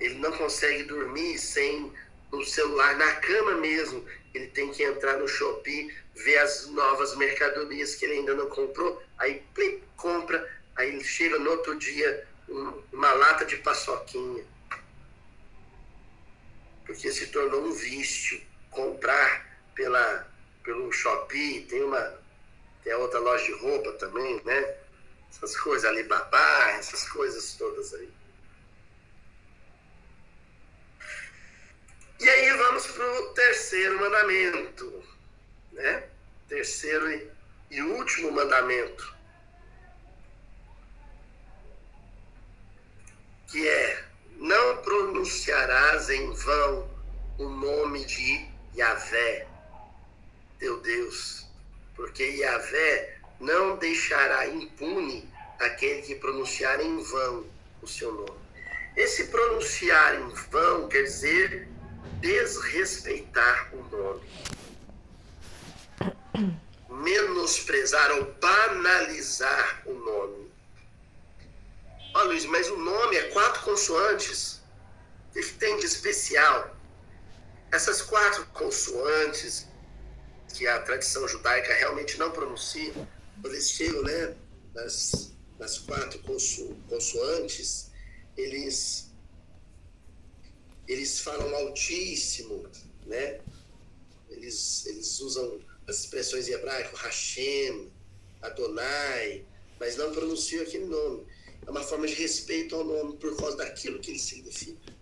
[0.00, 1.92] Ele não consegue dormir sem
[2.38, 4.04] o celular na cama mesmo.
[4.32, 9.02] Ele tem que entrar no Shopee, ver as novas mercadorias que ele ainda não comprou,
[9.18, 9.42] aí
[9.96, 14.44] compra, aí chega no outro dia um, uma lata de paçoquinha.
[16.84, 20.28] Porque se tornou um vício comprar pela,
[20.62, 22.24] pelo Shopee, tem uma
[22.84, 24.76] tem a outra loja de roupa também, né?
[25.30, 28.08] Essas coisas, Alibaba, essas coisas todas aí.
[32.20, 35.04] E aí vamos para o terceiro mandamento,
[35.72, 36.04] né?
[36.48, 37.30] Terceiro e,
[37.70, 39.14] e último mandamento,
[43.48, 44.04] que é
[44.36, 46.90] não pronunciarás em vão
[47.38, 49.46] o nome de Yahvé,
[50.58, 51.46] teu Deus,
[51.94, 57.46] porque Yahvé não deixará impune aquele que pronunciar em vão
[57.82, 58.44] o seu nome.
[58.96, 61.68] Esse pronunciar em vão quer dizer
[62.20, 64.22] desrespeitar o nome,
[66.88, 70.50] menosprezar ou banalizar o nome.
[72.14, 74.62] Olha, Luiz, mas o nome é quatro consoantes.
[75.30, 76.76] O que tem de especial?
[77.72, 79.66] Essas quatro consoantes
[80.54, 82.94] que a tradição judaica realmente não pronuncia,
[83.44, 84.36] eles chegam né,
[84.72, 87.90] nas, nas quatro conso, consoantes,
[88.36, 89.03] eles
[90.86, 92.68] eles falam altíssimo,
[93.06, 93.40] né?
[94.28, 97.90] Eles, eles usam as expressões em hebraico, Hashem,
[98.42, 99.44] Adonai,
[99.78, 101.26] mas não pronunciam aquele nome.
[101.66, 104.92] É uma forma de respeito ao nome por causa daquilo que ele significa.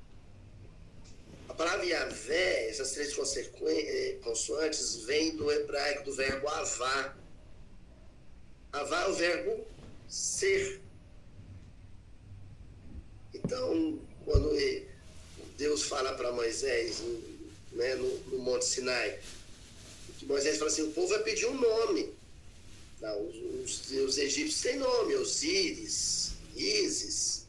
[1.48, 7.16] A palavra Yahvé, essas três eh, consoantes, vêm do hebraico, do verbo avá.
[8.72, 9.66] Avá é o verbo
[10.08, 10.80] ser.
[13.34, 14.54] Então, quando
[15.84, 17.02] Fala para Moisés
[17.72, 19.18] né, no, no, Monte Sinai.
[20.18, 22.12] Que Moisés fala assim: o povo vai pedir um nome.
[23.00, 27.46] Não, os, os, os egípcios têm nome: Osíris, Isis,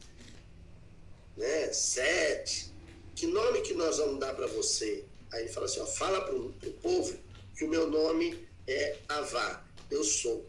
[1.36, 2.72] né, Sete.
[3.14, 5.04] Que nome que nós vamos dar para você?
[5.32, 7.16] Aí ele fala assim: ó, fala para o povo
[7.56, 10.44] que o meu nome é Avá, eu sou.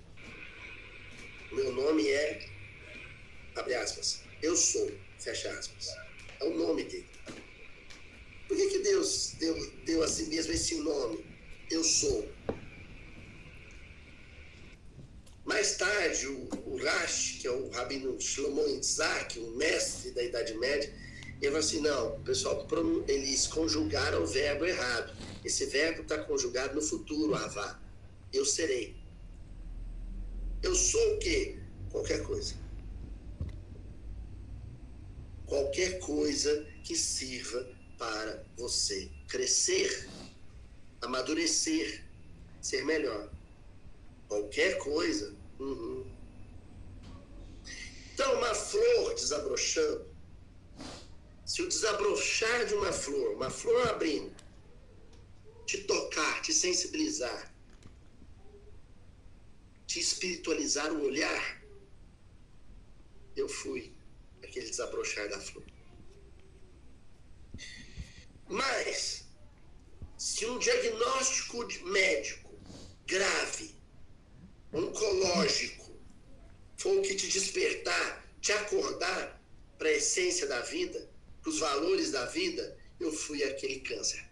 [1.52, 2.50] O meu nome é,
[3.56, 5.88] abre aspas, eu sou, fecha aspas.
[6.40, 7.15] É o nome dele.
[8.48, 11.26] Por que, que Deus deu, deu a si mesmo esse nome?
[11.70, 12.28] Eu sou.
[15.44, 20.56] Mais tarde, o, o Rashi, que é o rabino Shlomo Isaac, o mestre da Idade
[20.58, 20.92] Média,
[21.42, 22.68] ele falou assim, não, pessoal,
[23.08, 25.16] eles conjugaram o verbo errado.
[25.44, 27.80] Esse verbo está conjugado no futuro, avá.
[28.34, 28.96] Eu serei.
[30.64, 31.60] Eu sou o quê?
[31.92, 32.56] Qualquer coisa.
[35.46, 40.10] Qualquer coisa que sirva para você crescer,
[41.02, 42.04] amadurecer,
[42.62, 43.30] ser melhor.
[44.28, 45.36] Qualquer coisa.
[45.60, 46.06] Uhum.
[48.14, 50.06] Então, uma flor desabrochando,
[51.46, 54.34] se o desabrochar de uma flor, uma flor abrindo,
[55.66, 57.54] te tocar, te sensibilizar,
[59.86, 61.62] te espiritualizar o olhar,
[63.36, 63.94] eu fui
[64.42, 65.75] aquele desabrochar da flor.
[68.48, 69.26] Mas,
[70.18, 72.54] se um diagnóstico médico
[73.06, 73.76] grave,
[74.72, 76.00] oncológico,
[76.78, 79.42] for o que te despertar, te acordar
[79.78, 81.10] para a essência da vida,
[81.42, 84.24] para os valores da vida, eu fui aquele câncer.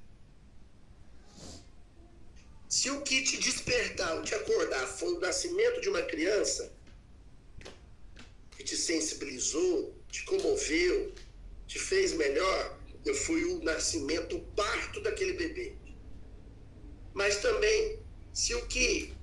[2.70, 6.74] Se o que te despertar, ou te acordar, foi o nascimento de uma criança,
[8.58, 11.14] que te sensibilizou, te comoveu,
[11.68, 15.76] te fez melhor, eu fui o nascimento, o parto daquele bebê.
[17.14, 18.00] Mas também,
[18.34, 19.14] se o que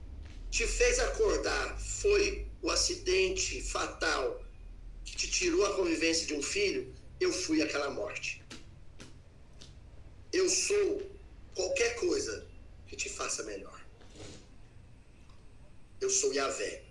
[0.50, 4.44] te fez acordar foi o acidente fatal
[5.04, 8.42] que te tirou a convivência de um filho, eu fui aquela morte.
[10.32, 11.10] Eu sou
[11.54, 12.46] qualquer coisa
[12.86, 13.80] que te faça melhor.
[16.00, 16.84] Eu sou Yahvé.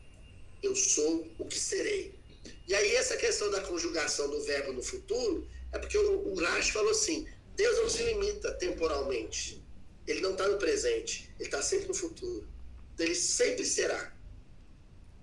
[0.62, 2.20] Eu sou o que serei.
[2.68, 6.92] E aí, essa questão da conjugação do verbo no futuro é porque o, o falou
[6.92, 9.64] assim: Deus não se limita temporalmente.
[10.08, 12.48] Ele não está no presente, ele está sempre no futuro.
[12.94, 14.14] Então, ele sempre será.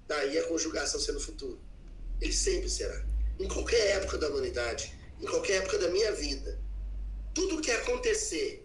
[0.06, 1.60] Daí a conjugação ser no futuro.
[2.20, 3.04] Ele sempre será.
[3.40, 6.60] Em qualquer época da humanidade, em qualquer época da minha vida,
[7.34, 8.64] tudo que acontecer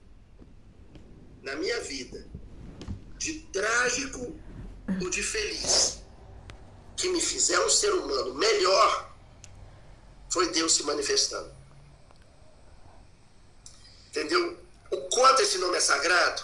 [1.42, 2.28] na minha vida,
[3.18, 4.40] de trágico
[5.02, 6.04] ou de feliz,
[6.96, 9.16] que me fizer um ser humano melhor,
[10.30, 11.61] foi Deus se manifestando.
[14.12, 14.60] Entendeu?
[14.92, 16.44] O quanto esse nome é sagrado,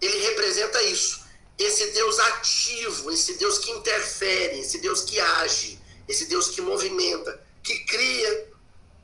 [0.00, 1.22] ele representa isso.
[1.58, 5.78] Esse Deus ativo, esse Deus que interfere, esse Deus que age,
[6.08, 8.50] esse Deus que movimenta, que cria,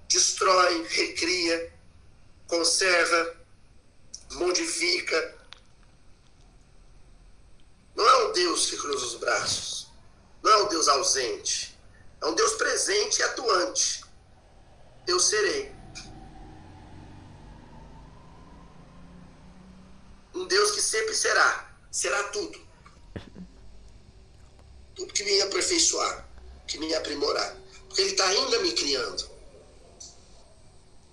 [0.09, 1.73] destrói, recria,
[2.49, 3.37] conserva,
[4.33, 5.39] modifica.
[7.95, 9.89] Não é um Deus que cruza os braços.
[10.43, 11.79] Não é um Deus ausente.
[12.23, 14.05] É um Deus presente e atuante.
[15.07, 15.80] Eu serei.
[20.35, 21.75] Um Deus que sempre será.
[21.91, 22.61] Será tudo.
[24.95, 26.29] Tudo que me aperfeiçoar,
[26.67, 27.57] que me aprimorar.
[27.89, 29.29] Porque Ele está ainda me criando.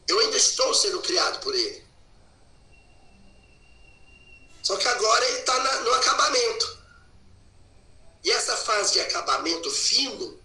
[0.07, 1.85] Eu ainda estou sendo criado por Ele.
[4.61, 6.77] Só que agora Ele está no acabamento.
[8.23, 10.39] E essa fase de acabamento fino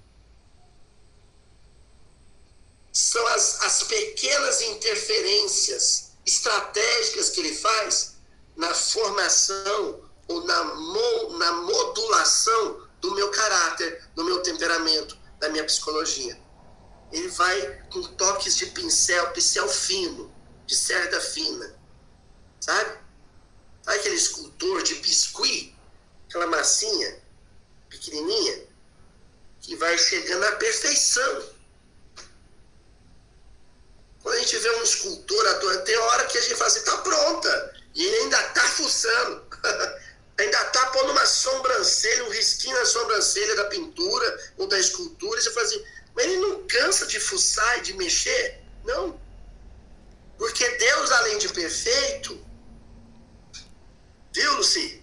[2.92, 8.12] são as, as pequenas interferências estratégicas que ele faz
[8.56, 15.64] na formação ou na, mo, na modulação do meu caráter, do meu temperamento, da minha
[15.64, 16.40] psicologia.
[17.10, 20.32] Ele vai com toques de pincel, pincel fino,
[20.66, 21.76] de cerda fina,
[22.60, 23.02] sabe?
[23.82, 25.76] Sabe aquele escultor de biscuit,
[26.28, 27.20] aquela massinha
[27.90, 28.66] pequenininha,
[29.60, 31.42] que vai chegando à perfeição.
[34.22, 37.71] Quando a gente vê um escultor tem hora que a gente fala assim, tá pronta.
[37.94, 39.46] E ainda tá fuçando.
[40.38, 45.38] ainda tá pondo uma sobrancelha, um risquinho na sobrancelha da pintura ou da escultura.
[45.38, 45.84] E você fala assim,
[46.14, 48.60] mas ele não cansa de fuçar e de mexer?
[48.84, 49.20] Não.
[50.38, 52.44] Porque Deus, além de perfeito,
[54.32, 55.02] viu, Luci?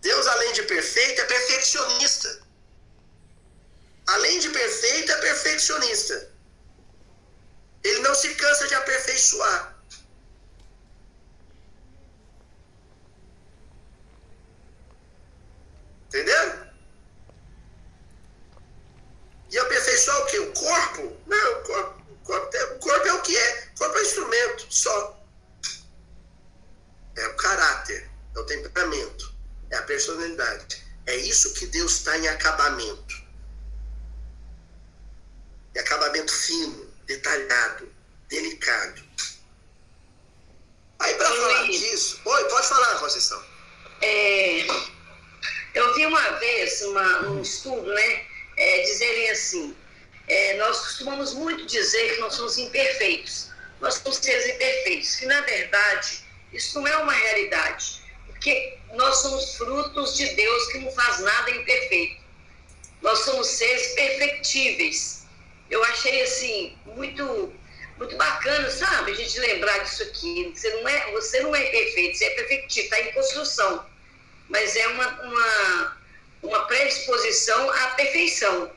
[0.00, 2.40] Deus, além de perfeito, é perfeccionista.
[4.06, 6.30] Além de perfeito, é perfeccionista.
[7.82, 9.75] Ele não se cansa de aperfeiçoar.
[16.16, 16.66] Entendeu?
[19.50, 20.38] E aperfeiçoar o quê?
[20.38, 21.16] O corpo?
[21.26, 23.70] Não, o corpo, o corpo, é, o corpo é o que é.
[23.74, 25.22] O corpo é instrumento, só.
[27.16, 29.34] É o caráter, é o temperamento,
[29.70, 30.82] é a personalidade.
[31.04, 33.22] É isso que Deus está em acabamento.
[35.74, 37.92] E acabamento fino, detalhado,
[38.28, 39.04] delicado.
[40.98, 42.18] Aí, para falar disso.
[42.24, 43.44] Oi, pode falar, Conceição.
[44.00, 44.66] É,
[45.76, 48.24] eu vi uma vez uma, um estudo, né?
[48.56, 49.76] É, dizerem assim:
[50.26, 53.50] é, nós costumamos muito dizer que nós somos imperfeitos.
[53.80, 58.02] Nós somos seres imperfeitos, que na verdade isso não é uma realidade.
[58.26, 62.22] Porque nós somos frutos de Deus que não faz nada imperfeito.
[63.02, 65.16] Nós somos seres perfectíveis
[65.70, 67.52] eu achei assim muito
[67.98, 69.12] muito bacana, sabe?
[69.12, 70.52] A gente lembrar disso aqui.
[70.54, 73.86] Você não é, você não é perfeito, você é perfectivo, está em construção.
[74.48, 75.96] Mas é uma, uma,
[76.42, 78.70] uma predisposição à perfeição.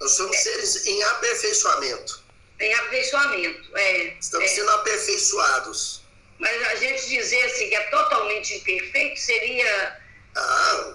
[0.00, 0.40] Nós somos é.
[0.40, 2.22] seres em aperfeiçoamento.
[2.60, 4.16] Em aperfeiçoamento, é.
[4.18, 4.54] Estamos é.
[4.54, 6.02] sendo aperfeiçoados.
[6.38, 10.00] Mas a gente dizer assim que é totalmente imperfeito seria.
[10.34, 10.94] Ah,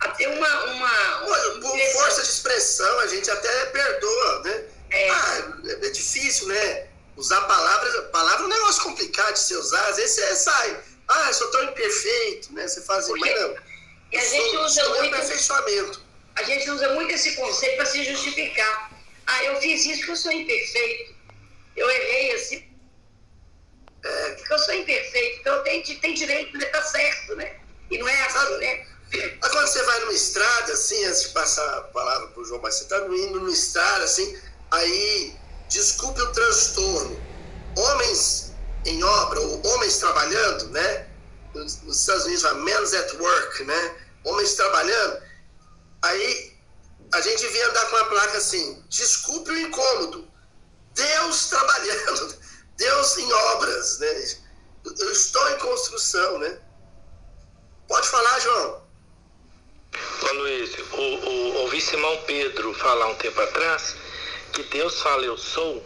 [0.00, 0.64] até uma.
[0.66, 4.64] uma, uma por força de expressão, a gente até perdoa, né?
[4.90, 5.10] É.
[5.10, 5.52] Ah,
[5.82, 6.86] é difícil, né?
[7.16, 8.10] Usar palavras.
[8.10, 9.84] Palavra é um negócio complicado de se usar.
[9.88, 10.80] Às vezes você sai.
[11.08, 12.66] Ah, eu sou tão imperfeito, né?
[12.66, 13.56] Você faz assim, não.
[14.12, 15.14] E a gente sou, usa muito.
[15.14, 16.02] aperfeiçoamento.
[16.36, 18.92] A gente usa muito esse conceito para se justificar.
[19.26, 21.14] Ah, eu fiz isso porque eu sou imperfeito.
[21.76, 22.64] Eu errei assim.
[24.04, 24.30] É.
[24.30, 25.40] Porque eu sou imperfeito.
[25.40, 27.56] Então eu tenho, tenho direito de estar certo, né?
[27.90, 28.86] E não é assim, né?
[29.40, 32.60] Mas quando você vai numa estrada, assim, antes de passar a palavra para o João,
[32.60, 34.36] mas você está indo numa estrada, assim,
[34.70, 35.34] aí,
[35.68, 37.20] desculpe o transtorno.
[37.76, 38.43] Homens
[38.84, 41.08] em obra, ou homens trabalhando, né?
[41.54, 43.96] Nos, Estados Unidos, men's at work, né?
[44.24, 45.22] Homens trabalhando.
[46.02, 46.56] Aí,
[47.12, 50.28] a gente devia andar com uma placa assim, desculpe o incômodo.
[50.94, 52.36] Deus trabalhando,
[52.76, 54.24] Deus em obras, né?
[54.84, 56.58] Eu estou em construção, né?
[57.88, 58.84] Pode falar, João.
[60.22, 63.94] Ô Luiz, o, o, ouvi Simão Pedro falar um tempo atrás
[64.52, 65.84] que Deus fala eu sou,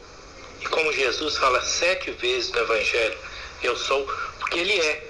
[0.69, 3.19] como Jesus fala sete vezes no Evangelho,
[3.63, 4.07] eu sou,
[4.39, 5.09] porque Ele é.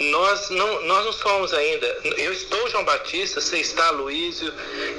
[0.00, 1.86] Nós não, nós não somos ainda.
[2.16, 4.50] Eu estou João Batista, você está Luísio.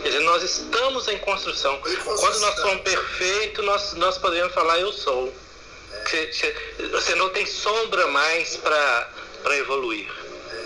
[0.04, 1.82] Quer dizer, nós estamos em construção.
[2.20, 5.34] Quando nós somos perfeitos, nós, nós podemos falar eu sou.
[6.06, 6.56] Você,
[6.92, 9.10] você não tem sombra mais para
[9.58, 10.08] evoluir.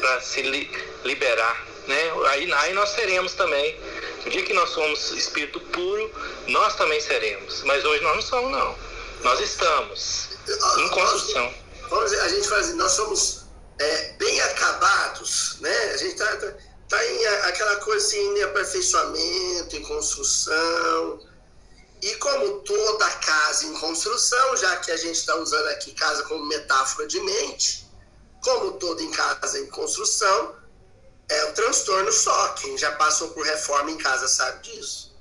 [0.01, 0.69] para se li,
[1.05, 1.65] liberar.
[1.87, 2.11] Né?
[2.27, 3.79] Aí, aí nós seremos também.
[4.25, 6.11] O dia que nós somos espírito puro,
[6.47, 7.63] nós também seremos.
[7.63, 8.75] Mas hoje nós não somos, não.
[9.25, 10.29] Nós estamos
[10.77, 11.51] em construção.
[11.89, 13.45] Vamos dizer, a gente assim, nós somos
[13.79, 15.75] é, bem acabados, né?
[15.93, 16.53] A gente está tá,
[16.89, 21.27] tá em aquela coisa assim, em aperfeiçoamento, em construção.
[22.03, 26.45] E como toda casa em construção, já que a gente está usando aqui casa como
[26.45, 27.89] metáfora de mente,
[28.43, 30.55] como toda em casa em construção,
[31.29, 32.49] é um transtorno só.
[32.49, 35.17] Quem já passou por reforma em casa sabe disso.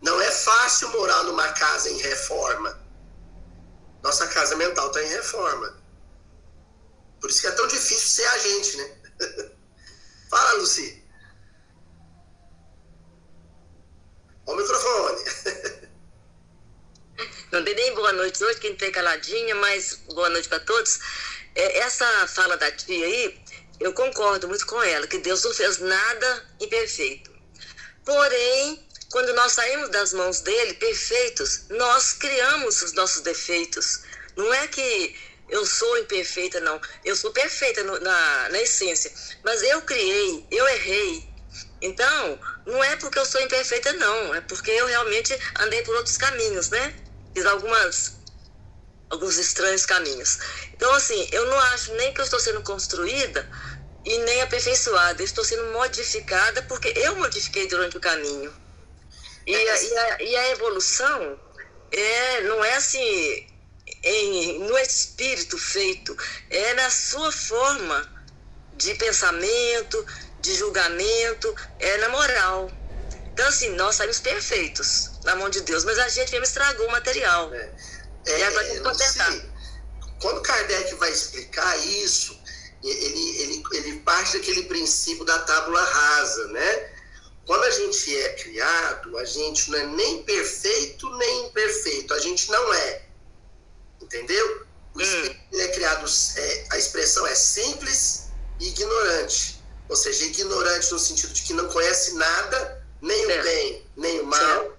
[0.00, 2.80] Não é fácil morar numa casa em reforma.
[4.02, 5.80] Nossa casa mental está em reforma.
[7.20, 8.96] Por isso que é tão difícil ser a gente, né?
[10.28, 11.02] Fala, Luci.
[14.46, 15.24] O microfone.
[17.52, 20.98] Não dei nem boa noite hoje, que entrei caladinha, mas boa noite para todos.
[21.54, 23.38] É, essa fala da tia aí,
[23.78, 27.30] eu concordo muito com ela, que Deus não fez nada imperfeito.
[28.04, 34.00] Porém, quando nós saímos das mãos dele perfeitos, nós criamos os nossos defeitos.
[34.34, 35.14] Não é que
[35.50, 36.80] eu sou imperfeita, não.
[37.04, 39.12] Eu sou perfeita no, na, na essência.
[39.44, 41.28] Mas eu criei, eu errei.
[41.82, 44.34] Então, não é porque eu sou imperfeita, não.
[44.34, 46.94] É porque eu realmente andei por outros caminhos, né?
[47.34, 48.16] Fiz algumas,
[49.10, 50.38] alguns estranhos caminhos.
[50.72, 53.46] Então, assim, eu não acho nem que eu estou sendo construída
[54.06, 55.20] e nem aperfeiçoada.
[55.20, 58.61] Eu estou sendo modificada porque eu modifiquei durante o caminho.
[59.46, 61.40] E a, e a, e a evolução
[61.90, 63.46] é, não é assim
[64.02, 66.16] em, no espírito feito,
[66.50, 68.10] é na sua forma
[68.74, 70.04] de pensamento,
[70.40, 72.70] de julgamento, é na moral.
[73.32, 76.90] Então, assim, nós saímos perfeitos na mão de Deus, mas a gente mesmo estragou o
[76.90, 77.52] material.
[77.54, 77.70] É,
[78.26, 79.52] é, e agora tem que consertar.
[80.20, 82.38] Quando Kardec vai explicar isso,
[82.82, 86.90] ele, ele, ele parte daquele princípio da tábula rasa, né?
[87.46, 92.50] Quando a gente é criado, a gente não é nem perfeito nem imperfeito, a gente
[92.50, 93.02] não é.
[94.00, 94.66] Entendeu?
[94.94, 95.36] O hum.
[95.54, 98.28] é criado, é, a expressão é simples
[98.60, 99.62] e ignorante.
[99.88, 104.26] Ou seja, ignorante no sentido de que não conhece nada, nem o bem, nem o
[104.26, 104.78] mal.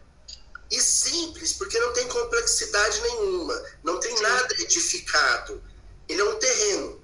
[0.72, 3.62] E simples, porque não tem complexidade nenhuma.
[3.84, 4.24] Não tem sim.
[4.24, 5.64] nada edificado.
[6.08, 7.02] Ele é um terreno.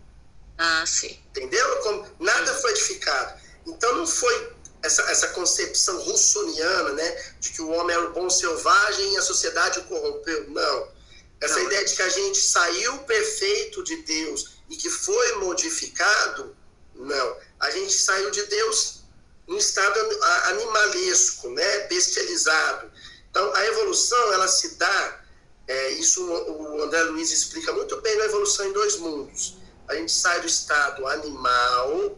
[0.58, 1.20] Ah, sim.
[1.30, 1.78] Entendeu?
[1.82, 3.40] Como nada foi edificado.
[3.68, 7.24] Então não foi essa, essa concepção russoniana, né?
[7.40, 10.50] De que o homem era o bom selvagem e a sociedade o corrompeu.
[10.50, 11.00] Não
[11.42, 11.66] essa não.
[11.66, 16.56] ideia de que a gente saiu perfeito de Deus e que foi modificado,
[16.96, 17.38] não.
[17.60, 19.00] A gente saiu de Deus
[19.48, 20.00] em estado
[20.46, 21.88] animalesco, né?
[21.88, 22.92] bestializado.
[23.30, 25.24] Então, a evolução, ela se dá,
[25.68, 29.58] é, isso o André Luiz explica muito bem na evolução em dois mundos.
[29.88, 32.18] A gente sai do estado animal,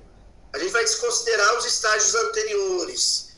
[0.53, 3.29] a gente vai desconsiderar os estágios anteriores,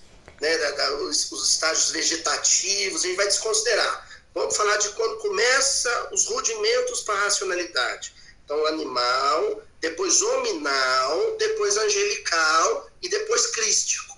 [0.42, 0.58] né?
[0.58, 6.10] Da, da, os, os estágios vegetativos, a gente vai desconsiderar Vamos falar de quando começa
[6.12, 8.14] os rudimentos para a racionalidade.
[8.44, 14.18] Então, animal, depois hominal, depois angelical e depois crístico.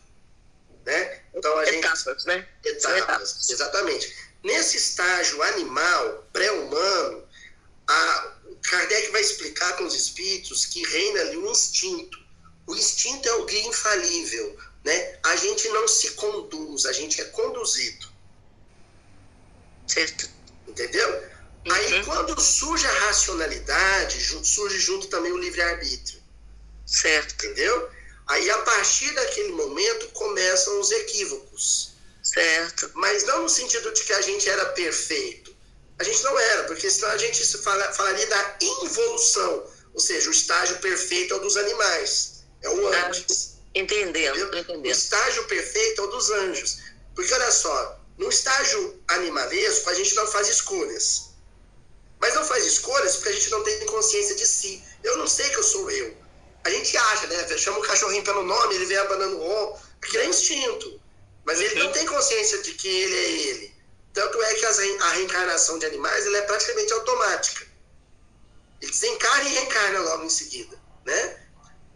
[0.86, 1.22] Né?
[1.34, 2.28] Então, a etapas, gente...
[2.28, 2.48] né?
[2.64, 4.16] Etapas, etapas, exatamente.
[4.44, 7.28] Nesse estágio animal, pré-humano,
[7.88, 12.18] a Kardec vai explicar com os espíritos que reina ali um instinto.
[12.68, 14.58] O instinto é o guia infalível.
[14.84, 15.20] Né?
[15.24, 18.08] A gente não se conduz, a gente é conduzido.
[19.88, 20.30] Certo.
[20.68, 21.10] Entendeu?
[21.66, 21.74] Uhum.
[21.74, 26.22] Aí quando surge a racionalidade, surge junto também o livre-arbítrio.
[26.86, 27.34] Certo.
[27.46, 27.90] Entendeu?
[28.28, 31.94] Aí a partir daquele momento começam os equívocos.
[32.22, 32.92] Certo.
[32.96, 35.56] Mas não no sentido de que a gente era perfeito.
[35.98, 39.68] A gente não era, porque senão a gente fala, falaria da involução.
[39.94, 42.35] Ou seja, o estágio perfeito é o dos animais.
[42.66, 43.54] É o antes.
[43.56, 44.86] Ah, entendendo, entendendo.
[44.86, 46.80] O estágio perfeito é o dos anjos.
[47.14, 51.30] Porque olha só, no estágio animalesco, a gente não faz escolhas.
[52.20, 54.84] Mas não faz escolhas porque a gente não tem consciência de si.
[55.04, 56.18] Eu não sei que eu sou eu.
[56.64, 57.58] A gente acha, né?
[57.58, 61.00] Chama o cachorrinho pelo nome, ele vem abanando o porque é instinto.
[61.46, 63.76] Mas ele não tem consciência de que ele é ele.
[64.14, 67.68] Tanto é que a reencarnação de animais é praticamente automática.
[68.82, 70.80] Ele desencarna e reencarna logo em seguida.
[71.06, 71.45] Né?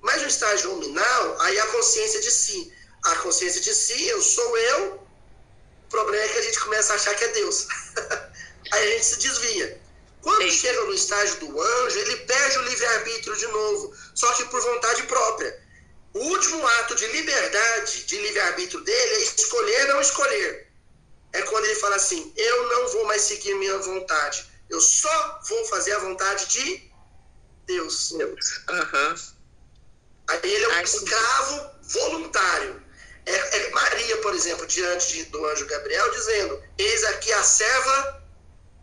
[0.02, 2.74] Mas no estágio luminal, aí a consciência de si.
[3.04, 6.96] A consciência de si, eu sou eu, o problema é que a gente começa a
[6.96, 7.68] achar que é Deus.
[8.72, 9.82] Aí a gente se desvia.
[10.22, 10.52] Quando Sim.
[10.52, 15.04] chega no estágio do anjo, ele perde o livre-arbítrio de novo, só que por vontade
[15.04, 15.60] própria.
[16.14, 20.68] O último ato de liberdade, de livre-arbítrio dele, é escolher não escolher.
[21.34, 25.66] É quando ele fala assim: Eu não vou mais seguir minha vontade, eu só vou
[25.66, 26.92] fazer a vontade de
[27.66, 28.12] Deus.
[28.12, 28.58] Deus.
[28.70, 29.39] Uhum.
[30.30, 32.82] Aí ele é um escravo voluntário.
[33.26, 38.24] É, é, Maria, por exemplo, diante do anjo Gabriel, dizendo: Eis aqui a serva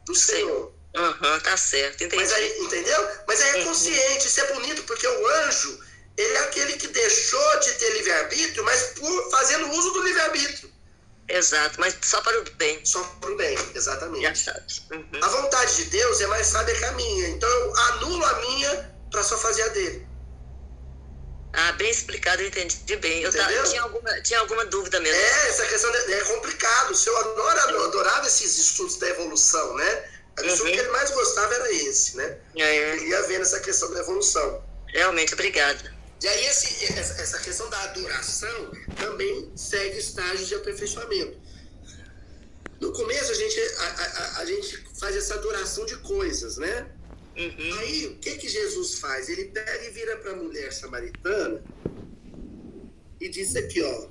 [0.04, 0.72] do Senhor.
[0.94, 2.16] Aham, uhum, tá certo, entendi.
[2.16, 3.08] Mas aí, entendeu?
[3.28, 3.64] Mas aí é uhum.
[3.66, 5.78] consciente, isso é bonito, porque o anjo,
[6.16, 10.72] ele é aquele que deixou de ter livre-arbítrio, mas por fazendo uso do livre-arbítrio.
[11.28, 12.80] Exato, mas só para o bem.
[12.84, 14.22] Só para o bem, exatamente.
[14.22, 14.66] Já sabe.
[14.92, 15.20] Uhum.
[15.22, 17.28] A vontade de Deus é mais sábia que a minha.
[17.28, 20.05] Então eu anulo a minha para só fazer a dele.
[21.58, 23.22] Ah, bem explicado, eu entendi bem.
[23.22, 25.18] Eu tinha, alguma, tinha alguma dúvida mesmo.
[25.18, 26.90] É, essa questão é complicado.
[26.90, 30.04] O senhor adora, adorava esses estudos da evolução, né?
[30.38, 30.56] O uhum.
[30.56, 32.36] que ele mais gostava era esse, né?
[32.56, 32.96] É, é.
[32.96, 34.62] Ele ia vendo essa questão da evolução.
[34.88, 35.96] Realmente, obrigada.
[36.22, 41.40] E aí esse, essa questão da adoração também segue estágios de aperfeiçoamento.
[42.80, 46.86] No começo a gente, a, a, a gente faz essa adoração de coisas, né?
[47.36, 47.78] Uhum.
[47.78, 49.28] Aí o que que Jesus faz?
[49.28, 51.62] Ele pega e vira para a mulher samaritana
[53.20, 54.08] e diz aqui, ó.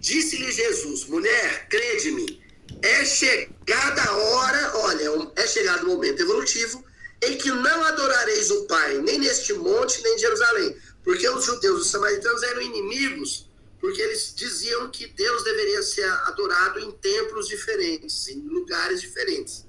[0.00, 2.42] Disse-lhe Jesus, mulher, crede-me,
[2.82, 6.84] é chegada a hora, olha, é chegado o momento evolutivo
[7.22, 10.76] em que não adorareis o Pai, nem neste monte, nem em Jerusalém.
[11.02, 13.48] Porque os judeus, os samaritanos eram inimigos,
[13.80, 19.64] porque eles diziam que Deus deveria ser adorado em templos diferentes, em lugares diferentes.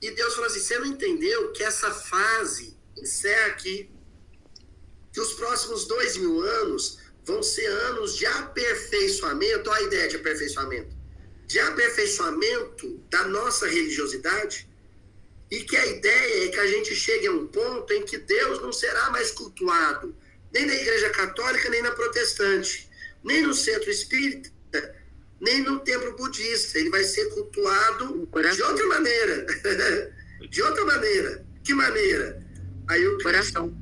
[0.00, 3.90] E Deus falou assim: você não entendeu que essa fase encerra aqui,
[5.12, 10.16] que os próximos dois mil anos vão ser anos de aperfeiçoamento, olha a ideia de
[10.16, 10.96] aperfeiçoamento,
[11.46, 14.68] de aperfeiçoamento da nossa religiosidade,
[15.50, 18.60] e que a ideia é que a gente chegue a um ponto em que Deus
[18.60, 20.14] não será mais cultuado
[20.52, 22.88] nem na Igreja Católica, nem na Protestante,
[23.22, 24.50] nem no Centro Espírita,
[25.40, 26.78] nem no Templo Budista.
[26.78, 29.46] Ele vai ser cultuado de outra maneira.
[30.48, 31.44] de outra maneira.
[31.64, 32.42] Que maneira?
[32.88, 33.76] Aí o Cristo,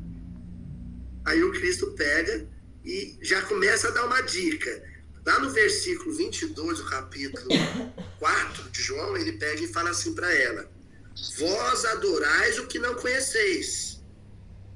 [1.25, 2.47] aí o Cristo pega
[2.85, 4.83] e já começa a dar uma dica.
[5.25, 7.49] Lá no versículo 22 do capítulo
[8.19, 10.69] 4 de João, ele pega e fala assim para ela:
[11.39, 13.97] Vós adorais o que não conheceis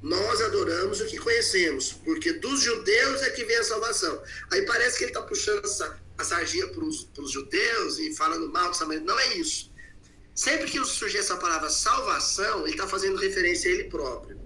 [0.03, 4.23] nós adoramos o que conhecemos, porque dos judeus é que vem a salvação.
[4.51, 8.71] Aí parece que ele está puxando essa, a sardinha para os judeus e falando mal
[8.71, 9.09] do samaritano.
[9.09, 9.71] Não é isso.
[10.35, 14.41] Sempre que surgir essa palavra salvação, ele está fazendo referência a ele próprio.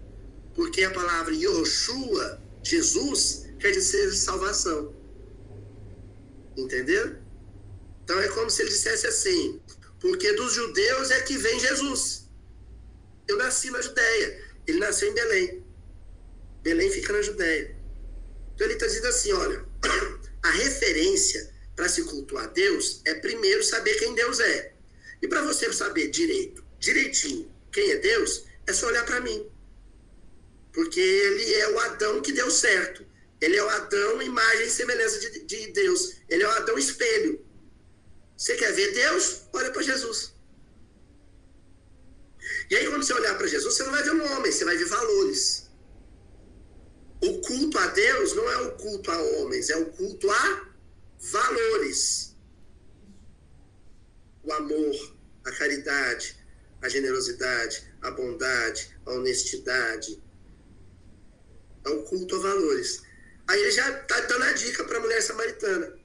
[0.55, 4.95] Porque a palavra Yoshua, Jesus, quer dizer salvação.
[6.57, 7.17] Entendeu?
[8.03, 9.61] Então é como se ele dissesse assim:
[10.01, 12.29] porque dos judeus é que vem Jesus.
[13.27, 14.45] Eu nasci na Judéia.
[14.67, 15.65] Ele nasceu em Belém.
[16.63, 17.77] Belém fica na Judéia.
[18.55, 19.65] Então ele está dizendo assim: olha,
[20.43, 24.75] a referência para se cultuar Deus é primeiro saber quem Deus é.
[25.21, 29.51] E para você saber direito, direitinho, quem é Deus, é só olhar para mim.
[30.73, 33.07] Porque ele é o Adão que deu certo.
[33.41, 36.17] Ele é o Adão, imagem e semelhança de, de Deus.
[36.29, 37.45] Ele é o Adão espelho.
[38.37, 39.43] Você quer ver Deus?
[39.53, 40.35] Olha para Jesus.
[42.71, 44.77] E aí, quando você olhar para Jesus, você não vai ver um homem, você vai
[44.77, 45.71] ver valores.
[47.23, 50.74] O culto a Deus não é o culto a homens, é o culto a
[51.31, 52.37] valores.
[54.43, 56.37] O amor, a caridade,
[56.83, 60.23] a generosidade, a bondade, a honestidade.
[61.85, 63.03] É o culto a valores.
[63.49, 65.99] Aí ele já está dando a dica para a mulher samaritana.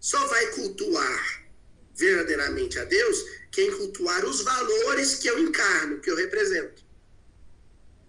[0.00, 1.48] Só vai cultuar
[1.94, 6.84] verdadeiramente a Deus quem cultuar os valores que eu encarno, que eu represento.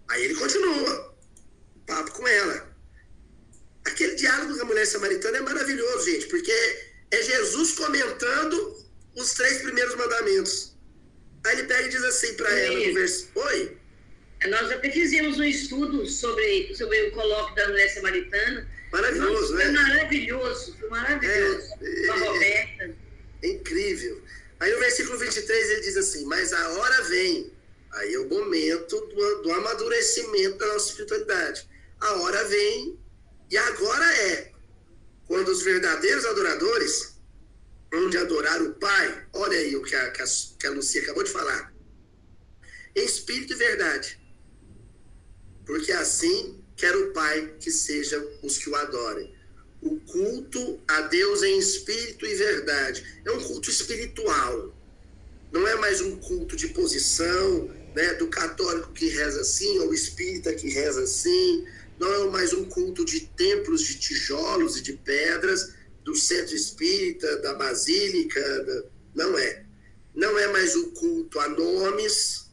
[0.08, 1.14] Aí ele continua
[1.76, 2.69] o papo com ela.
[3.84, 6.52] Aquele diálogo com a mulher samaritana é maravilhoso, gente, porque
[7.10, 8.76] é Jesus comentando
[9.16, 10.76] os três primeiros mandamentos.
[11.44, 13.28] Aí ele pega e diz assim para ela no verso.
[13.34, 13.76] Oi?
[14.48, 18.68] Nós até fizemos um estudo sobre, sobre o colóquio da mulher samaritana.
[18.92, 19.64] Maravilhoso, né?
[19.64, 21.74] Foi maravilhoso, foi maravilhoso.
[21.82, 22.96] É, com a Roberta.
[23.42, 24.22] É incrível.
[24.58, 27.52] Aí no versículo 23 ele diz assim: Mas a hora vem,
[27.92, 31.68] aí é o momento do, do amadurecimento da nossa espiritualidade.
[32.00, 32.98] A hora vem,
[33.50, 34.52] e agora é,
[35.26, 37.16] quando os verdadeiros adoradores
[37.90, 40.26] vão de adorar o Pai, olha aí o que a, que a,
[40.58, 41.72] que a Lucia acabou de falar,
[42.94, 44.20] em espírito e verdade.
[45.66, 49.40] Porque assim quer o Pai que sejam os que o adorem
[49.82, 53.22] o culto a Deus em espírito e verdade.
[53.24, 54.74] É um culto espiritual.
[55.50, 60.52] Não é mais um culto de posição, né, do católico que reza assim, ou espírita
[60.54, 61.66] que reza assim.
[62.00, 67.36] Não é mais um culto de templos de tijolos e de pedras, do centro espírita,
[67.42, 68.40] da basílica.
[69.14, 69.66] Não é.
[70.14, 72.50] Não é mais o culto a nomes,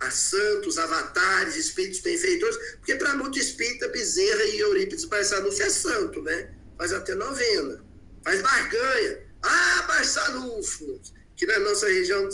[0.00, 6.22] a santos, avatares, espíritos benfeitores, porque para muito espírita, Bezerra e Eurípides Barçanufo é santo,
[6.22, 6.54] né?
[6.78, 7.84] Faz até novena,
[8.24, 9.24] faz barganha.
[9.42, 11.02] Ah, Barçanufo,
[11.36, 12.26] que na nossa região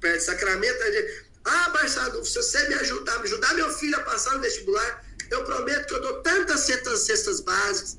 [0.00, 3.96] perto de Sacramento, a gente, ah, Barçanufo, se você me ajudar, me ajudar meu filho
[3.96, 7.98] a passar no vestibular, eu prometo que eu dou tantas cestas, cestas básicas.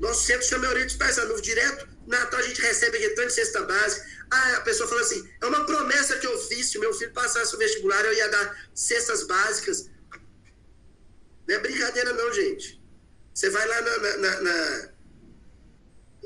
[0.00, 1.88] Nosso centro chama Eurípides Barçanufo direto.
[2.06, 5.64] Natal a gente recebe aqui tanto cesta básica ah, a pessoa fala assim: é uma
[5.64, 9.90] promessa que eu fiz, se meu filho passasse o vestibular, eu ia dar cestas básicas.
[11.46, 12.82] Não é brincadeira, não, gente.
[13.32, 14.40] Você vai lá na, na,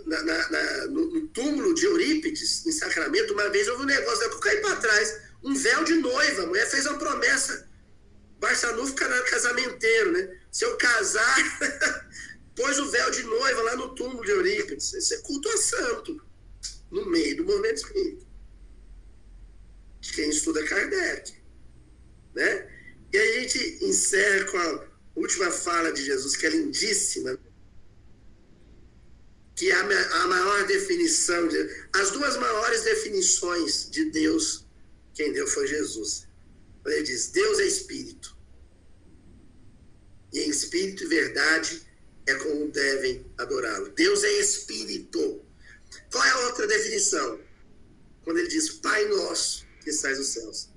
[0.06, 4.38] na, na no, no, túmulo de Eurípides, em Sacramento, uma vez houve um negócio, eu
[4.38, 7.67] caí para trás, um véu de noiva, a mulher fez uma promessa.
[8.38, 10.40] Barçanu fica casamenteiro, né?
[10.50, 11.36] Se eu casar,
[12.54, 14.92] pôs o véu de noiva lá no túmulo de Eurípides.
[14.92, 16.22] Isso é culto a santo
[16.90, 18.26] no meio do movimento espírita.
[20.00, 21.34] De quem estuda Kardec.
[22.34, 22.70] Né?
[23.12, 27.38] E aí a gente encerra com a última fala de Jesus, que é lindíssima,
[29.56, 34.64] que é a maior definição, de, as duas maiores definições de Deus,
[35.14, 36.27] quem deu foi Jesus.
[36.92, 38.36] Ele diz: Deus é espírito.
[40.32, 41.82] E em espírito e verdade
[42.26, 43.90] é como devem adorá-lo.
[43.90, 45.42] Deus é espírito.
[46.10, 47.40] Qual é a outra definição?
[48.22, 50.68] Quando ele diz Pai nosso que estás nos céus.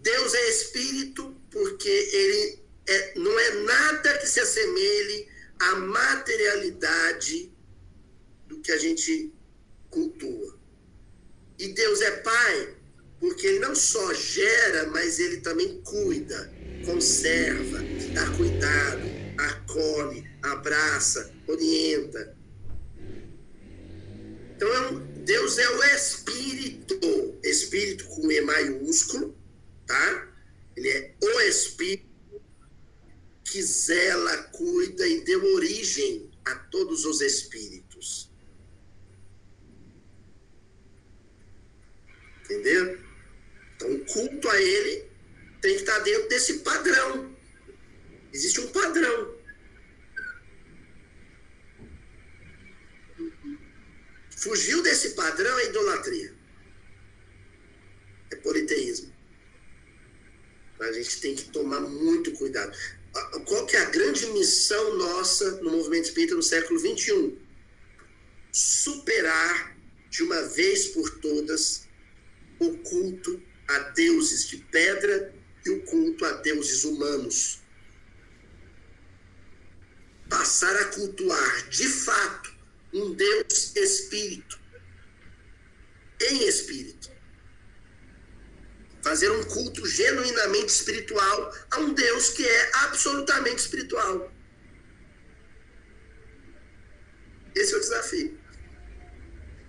[0.00, 5.28] Deus é espírito porque ele é, não é nada que se assemelhe
[5.58, 7.52] à materialidade
[8.48, 9.32] do que a gente
[9.90, 10.58] cultua.
[11.58, 12.76] E Deus é Pai
[13.22, 16.52] porque ele não só gera, mas ele também cuida,
[16.84, 17.78] conserva,
[18.12, 19.02] dá cuidado,
[19.38, 22.36] acolhe, abraça, orienta.
[24.56, 26.98] Então, Deus é o Espírito,
[27.44, 29.38] Espírito com E maiúsculo,
[29.86, 30.28] tá?
[30.76, 32.10] Ele é o Espírito
[33.44, 38.32] que zela, cuida e deu origem a todos os espíritos.
[42.44, 43.01] Entendeu?
[43.82, 45.10] Então, o culto a ele
[45.60, 47.36] tem que estar dentro desse padrão.
[48.32, 49.36] Existe um padrão.
[54.38, 56.34] Fugiu desse padrão é idolatria.
[58.30, 59.12] É politeísmo.
[60.80, 62.76] A gente tem que tomar muito cuidado.
[63.46, 67.38] Qual que é a grande missão nossa no movimento espírita no século XXI?
[68.50, 69.76] Superar
[70.08, 71.86] de uma vez por todas
[72.58, 75.34] o culto a deuses de pedra
[75.64, 77.60] e o culto a deuses humanos.
[80.28, 82.54] Passar a cultuar de fato
[82.92, 84.60] um Deus espírito.
[86.20, 87.10] Em espírito.
[89.02, 94.32] Fazer um culto genuinamente espiritual a um Deus que é absolutamente espiritual.
[97.54, 98.40] Esse é o desafio.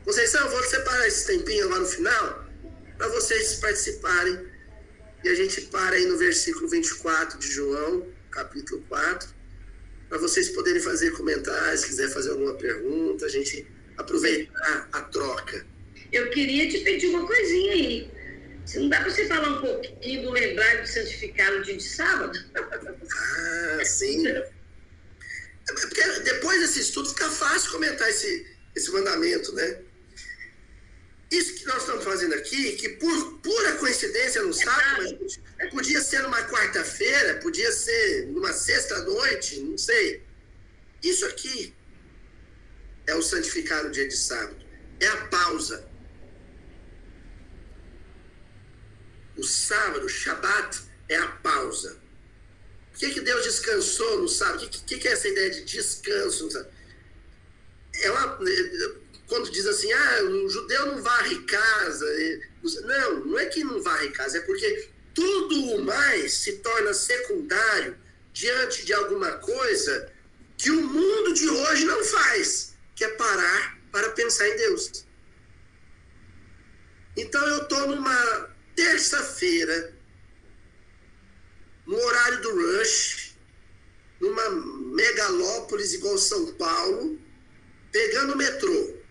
[0.05, 2.42] Conceição, eu vou separar esse tempinho lá no final
[3.03, 4.47] para vocês participarem.
[5.25, 9.43] E a gente para aí no versículo 24 de João, capítulo 4
[10.09, 13.65] para vocês poderem fazer comentários, se quiser fazer alguma pergunta, a gente
[13.97, 15.65] aproveitar a troca.
[16.11, 18.11] Eu queria te pedir uma coisinha aí.
[18.63, 21.83] Se não dá para você falar um pouquinho do lembrar do santificar no dia de
[21.83, 22.37] sábado?
[22.55, 24.27] Ah, sim.
[24.27, 24.43] É
[25.65, 28.45] porque depois desse estudo fica fácil comentar esse,
[28.75, 29.79] esse mandamento, né?
[31.33, 35.17] Isso que nós estamos fazendo aqui, que por pura coincidência no sábado,
[35.57, 40.23] mas podia ser numa quarta-feira, podia ser numa sexta-noite, não sei.
[41.01, 41.73] Isso aqui
[43.07, 44.63] é o santificar o dia de sábado.
[44.99, 45.89] É a pausa.
[49.35, 51.99] O sábado, o Shabat, é a pausa.
[52.91, 54.65] Por que, que Deus descansou no sábado?
[54.65, 56.47] O que, que, que é essa ideia de descanso?
[58.03, 58.37] É uma
[59.33, 62.05] quando diz assim, ah, o judeu não varre casa.
[62.83, 67.97] Não, não é que não varre casa, é porque tudo o mais se torna secundário
[68.31, 70.13] diante de alguma coisa
[70.55, 75.03] que o mundo de hoje não faz, que é parar para pensar em Deus.
[77.17, 79.95] Então eu estou numa terça-feira,
[81.87, 83.35] no horário do rush,
[84.21, 84.49] numa
[84.95, 87.19] megalópolis igual São Paulo,
[87.91, 89.02] pegando o metrô.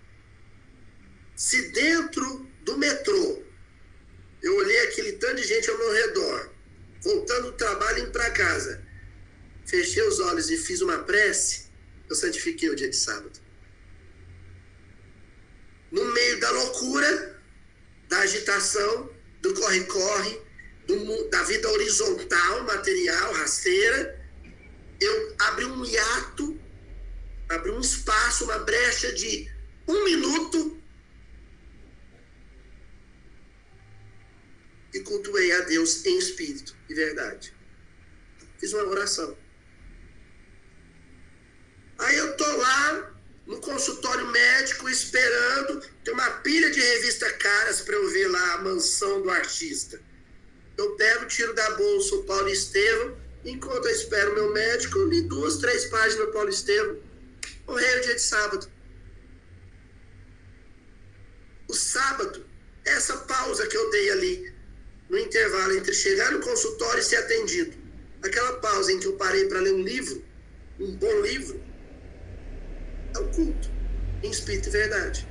[1.43, 3.43] Se dentro do metrô
[4.41, 6.53] eu olhei aquele tanto de gente ao meu redor,
[7.03, 8.81] voltando do trabalho indo para casa,
[9.67, 11.67] fechei os olhos e fiz uma prece,
[12.09, 13.41] eu santifiquei o dia de sábado.
[15.91, 17.43] No meio da loucura,
[18.09, 20.41] da agitação, do corre-corre,
[20.87, 20.95] do
[21.45, 24.17] vida horizontal, material, rasteira,
[25.01, 26.57] eu abri um hiato,
[27.49, 29.51] abri um espaço, uma brecha de
[29.89, 30.82] um minuto
[34.95, 37.55] e cultuei a Deus em espírito e verdade.
[38.59, 39.37] Fiz uma oração.
[41.99, 43.13] Aí eu tô lá
[43.47, 48.63] no consultório médico esperando, tem uma pilha de revista caras para eu ver lá a
[48.63, 50.01] mansão do artista.
[50.77, 55.23] Eu pego, tiro da bolsa o Paulo Estevam, enquanto eu espero meu médico, eu li
[55.23, 56.99] duas, três páginas do Paulo Estevam.
[57.67, 58.71] Morreu dia de sábado.
[61.69, 62.47] O sábado,
[62.85, 64.55] essa pausa que eu dei ali,
[65.13, 67.77] no intervalo entre chegar no consultório e ser atendido,
[68.23, 70.25] aquela pausa em que eu parei para ler um livro,
[70.81, 71.63] um bom livro,
[73.15, 73.71] é o culto,
[74.23, 75.29] em espírito e verdade.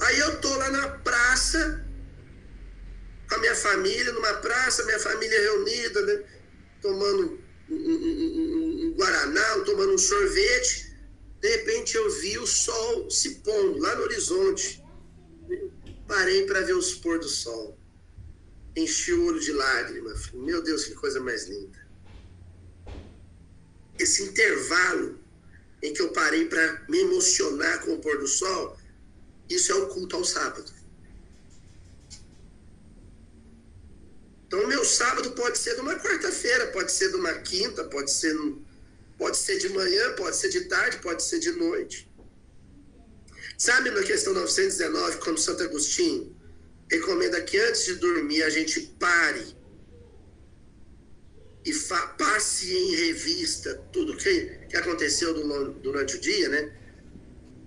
[0.00, 1.86] Aí eu tô lá na praça,
[3.28, 6.24] com a minha família, numa praça, minha família reunida, né?
[6.82, 10.90] Tomando um, um, um, guaraná, tomando um sorvete.
[11.40, 14.79] De repente eu vi o sol se pondo lá no horizonte.
[16.12, 17.78] Parei para ver os pôr do sol.
[18.76, 20.30] Enchi o olho de lágrimas.
[20.32, 21.90] Meu Deus, que coisa mais linda
[24.02, 25.18] esse intervalo
[25.82, 28.76] em que eu parei para me emocionar com o pôr do sol,
[29.48, 30.72] isso é o culto ao sábado.
[34.46, 38.36] Então, meu sábado pode ser de uma quarta-feira, pode ser de uma quinta, pode ser,
[39.16, 42.09] pode ser de manhã, pode ser de tarde, pode ser de noite.
[43.60, 46.34] Sabe na questão 919, quando Santo Agostinho
[46.90, 49.54] recomenda que antes de dormir a gente pare
[51.62, 51.70] e
[52.16, 55.34] passe em revista tudo que, que aconteceu
[55.82, 56.74] durante o dia, né?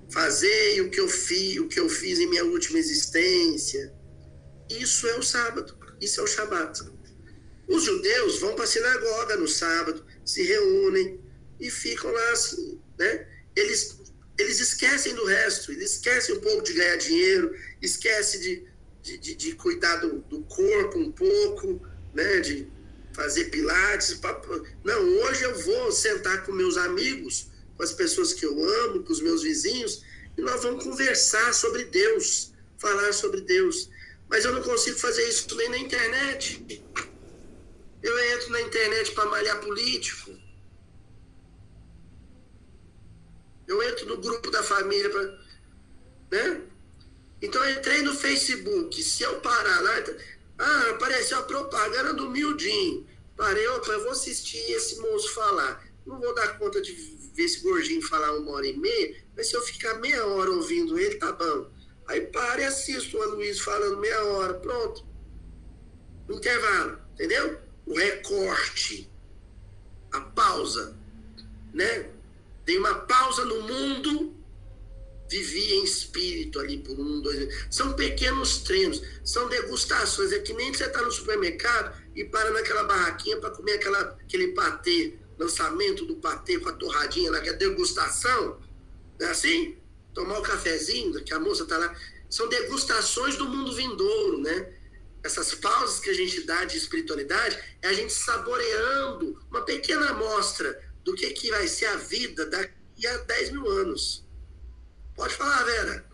[0.09, 3.93] Fazei o que eu fiz, o que eu fiz em minha última existência.
[4.71, 6.89] Isso é o sábado, isso é o Shabat.
[7.67, 11.21] Os judeus vão para a sinagoga no sábado, se reúnem
[11.59, 13.27] e ficam lá assim, né?
[13.55, 13.95] Eles,
[14.37, 18.67] eles esquecem do resto, eles esquecem um pouco de ganhar dinheiro, esquecem de,
[19.01, 21.81] de, de, de cuidar do, do corpo um pouco,
[22.13, 22.39] né?
[22.39, 22.67] De,
[23.13, 24.19] fazer pilates.
[24.83, 29.13] Não, hoje eu vou sentar com meus amigos, com as pessoas que eu amo, com
[29.13, 30.03] os meus vizinhos,
[30.37, 33.89] e nós vamos conversar sobre Deus, falar sobre Deus.
[34.29, 36.83] Mas eu não consigo fazer isso nem na internet.
[38.01, 40.31] Eu entro na internet para malhar político.
[43.67, 45.39] Eu entro no grupo da família para.
[46.31, 46.61] Né?
[47.41, 49.01] Então eu entrei no Facebook.
[49.03, 50.03] Se eu parar lá.
[50.57, 53.07] Ah, apareceu a propaganda do Mildinho.
[53.35, 55.83] Parei, opa, eu vou assistir esse moço falar.
[56.05, 56.93] Não vou dar conta de
[57.33, 60.99] ver esse gordinho falar uma hora e meia, mas se eu ficar meia hora ouvindo
[60.99, 61.71] ele, tá bom.
[62.07, 65.05] Aí pare e assisto o Luiz falando meia hora, pronto.
[66.29, 67.59] Intervalo, entendeu?
[67.85, 69.09] O recorte,
[70.11, 70.95] a pausa,
[71.73, 72.12] né?
[72.65, 74.43] Tem uma pausa no mundo
[75.33, 77.65] vivia em espírito ali por um, dois.
[77.71, 80.31] São pequenos treinos, são degustações.
[80.31, 84.49] É que nem você está no supermercado e para naquela barraquinha para comer aquela, aquele
[84.49, 88.61] patê, lançamento do patê com a torradinha lá, que é degustação.
[89.19, 89.75] Não é assim?
[90.13, 91.95] Tomar o um cafezinho, que a moça está lá.
[92.29, 94.71] São degustações do mundo vindouro, né?
[95.23, 100.77] Essas pausas que a gente dá de espiritualidade é a gente saboreando uma pequena amostra
[101.03, 104.25] do que, que vai ser a vida daqui a 10 mil anos.
[105.15, 106.13] Pode falar, Vera.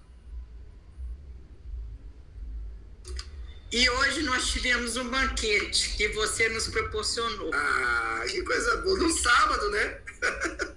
[3.71, 7.51] E hoje nós tivemos um banquete que você nos proporcionou.
[7.53, 8.97] Ah, que coisa boa.
[8.97, 10.01] No sábado, né?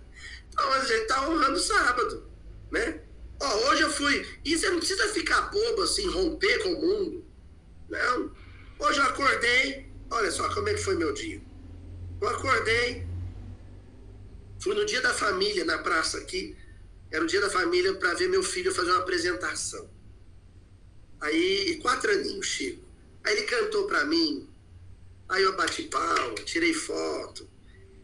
[0.49, 2.31] então a gente tá honrando o sábado,
[2.71, 3.01] né?
[3.41, 4.27] Ó, hoje eu fui.
[4.45, 7.25] E você não precisa ficar bobo assim, romper com o mundo.
[7.89, 8.31] Não.
[8.79, 9.91] Hoje eu acordei.
[10.11, 11.41] Olha só como é que foi meu dia.
[12.21, 13.07] Eu acordei.
[14.63, 16.57] Fui no dia da família na praça aqui.
[17.11, 19.91] Era o dia da família para ver meu filho fazer uma apresentação.
[21.21, 22.87] Aí, quatro aninhos, Chico.
[23.25, 24.49] Aí ele cantou para mim.
[25.29, 27.51] Aí eu bati pau, tirei foto.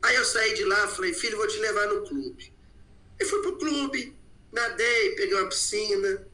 [0.03, 2.53] Aí eu saí de lá, falei, filho, vou te levar no clube.
[3.21, 4.17] E fui pro clube,
[4.51, 6.27] nadei, peguei uma piscina.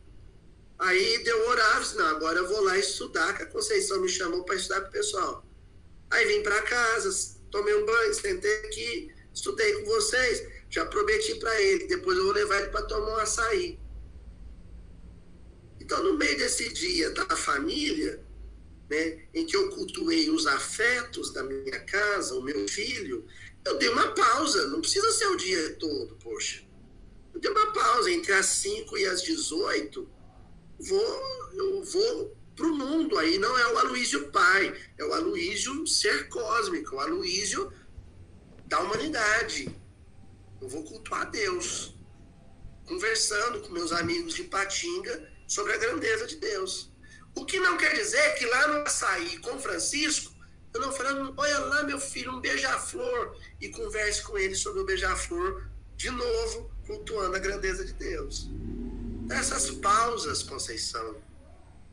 [0.79, 4.57] Aí deu horário, não, agora eu vou lá estudar, que a Conceição me chamou para
[4.57, 5.45] estudar com o pessoal.
[6.11, 10.47] Aí vim para casa, tomei um banho, sentei aqui, estudei com vocês.
[10.70, 13.78] Já prometi para ele, depois eu vou levar ele para tomar um açaí.
[15.80, 18.24] Então, no meio desse dia da família,
[18.89, 23.26] né, em que eu cultuei os afetos da minha casa, o meu filho,
[23.64, 24.68] eu dei uma pausa.
[24.68, 26.62] Não precisa ser o dia todo, poxa.
[27.35, 30.09] Eu dei uma pausa entre as 5 e as 18.
[30.78, 33.18] Vou, eu vou para o mundo.
[33.18, 37.72] Aí não é o Aloísio pai, é o Aloísio ser cósmico, o Aloísio
[38.67, 39.69] da humanidade.
[40.61, 41.95] Eu vou cultuar Deus,
[42.87, 46.91] conversando com meus amigos de Patinga sobre a grandeza de Deus.
[47.35, 50.33] O que não quer dizer que lá no açaí com Francisco,
[50.73, 54.85] eu não falando, olha lá meu filho, um beija-flor, e converse com ele sobre o
[54.85, 58.49] beija-flor de novo, cultuando a grandeza de Deus.
[59.31, 61.17] Essas pausas, Conceição,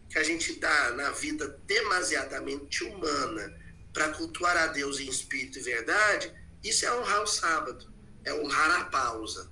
[0.10, 3.58] que a gente dá na vida demasiadamente humana
[3.94, 7.92] para cultuar a Deus em espírito e verdade, isso é honrar o sábado,
[8.24, 9.52] é honrar a pausa.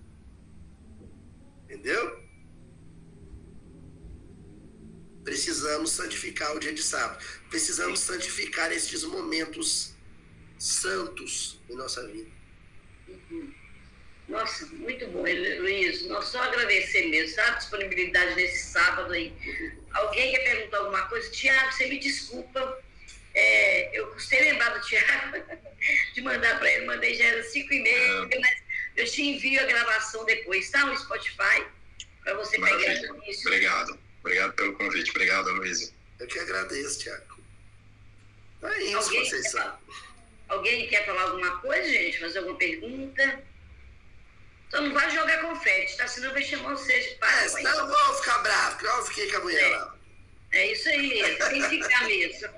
[1.63, 2.23] Entendeu?
[5.23, 7.23] Precisamos santificar o dia de sábado.
[7.49, 9.93] Precisamos santificar estes momentos
[10.57, 12.29] santos em nossa vida.
[13.07, 13.53] Uhum.
[14.27, 16.05] Nossa, muito bom, Luiz.
[16.07, 17.49] Nós só agradecer mesmo, sabe?
[17.49, 19.33] A disponibilidade nesse sábado aí.
[19.91, 21.31] Alguém quer perguntar alguma coisa?
[21.31, 22.83] Tiago, você me desculpa.
[23.35, 25.37] É, eu custei lembrar do Tiago
[26.13, 28.29] de mandar para ele, mandei já era 5 e meia, ah.
[28.39, 28.63] mas
[28.95, 30.85] eu te envio a gravação depois, tá?
[30.85, 31.65] No Spotify,
[32.23, 33.01] para você Maravilha.
[33.01, 33.47] pegar isso.
[33.47, 33.99] Obrigado.
[34.19, 35.09] Obrigado pelo convite.
[35.11, 35.93] Obrigado, Luiz.
[36.19, 37.39] Eu que agradeço, Tiago.
[38.63, 39.79] É isso, Alguém vocês sabem.
[40.49, 42.19] Alguém quer falar alguma coisa, gente?
[42.19, 43.43] Fazer alguma pergunta?
[44.67, 46.07] Então não vai jogar confete, tá?
[46.07, 47.45] Senão vai chamar vocês de pai.
[47.45, 49.77] É, senão eu vou ficar bravo, porque eu fiquei com a mulher é.
[49.77, 49.95] lá.
[50.51, 52.49] É isso aí, tem que ficar mesmo.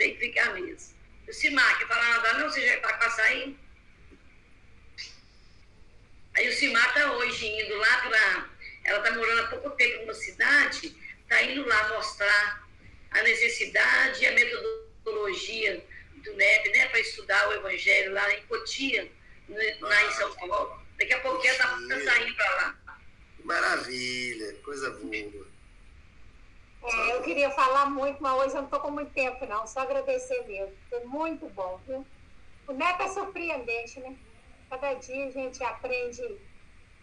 [0.00, 0.94] Tem que ficar mesmo.
[1.28, 2.48] O Simar, quer falar nada não?
[2.48, 3.56] Você já tá com açaí?
[6.36, 8.50] Aí o Simar tá hoje indo lá para.
[8.84, 10.96] Ela tá morando há pouco tempo numa cidade,
[11.28, 12.66] tá indo lá mostrar
[13.10, 15.84] a necessidade e a metodologia
[16.14, 19.10] do NEP, né, para estudar o Evangelho lá em Cotia,
[19.80, 20.80] lá em São Paulo.
[20.98, 22.98] Daqui a pouquinho tá, tá saindo para lá.
[23.44, 25.49] Maravilha, coisa boa.
[26.82, 29.66] É, eu queria falar muito, mas hoje eu não estou com muito tempo, não.
[29.66, 30.74] Só agradecer mesmo.
[30.88, 32.06] Foi muito bom, viu?
[32.66, 34.16] O neto é surpreendente, né?
[34.68, 36.22] Cada dia a gente aprende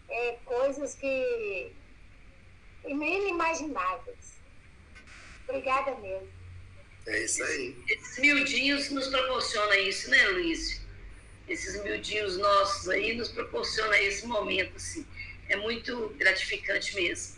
[0.08, 1.72] é, coisas que
[2.84, 4.40] inimagináveis.
[5.48, 6.28] Obrigada mesmo.
[7.06, 7.76] É isso aí.
[7.88, 10.88] Esses miudinhos nos proporcionam isso, né, Luiz?
[11.48, 15.06] esses miudinhos nossos aí nos proporciona esse momento, assim.
[15.48, 17.37] É muito gratificante mesmo.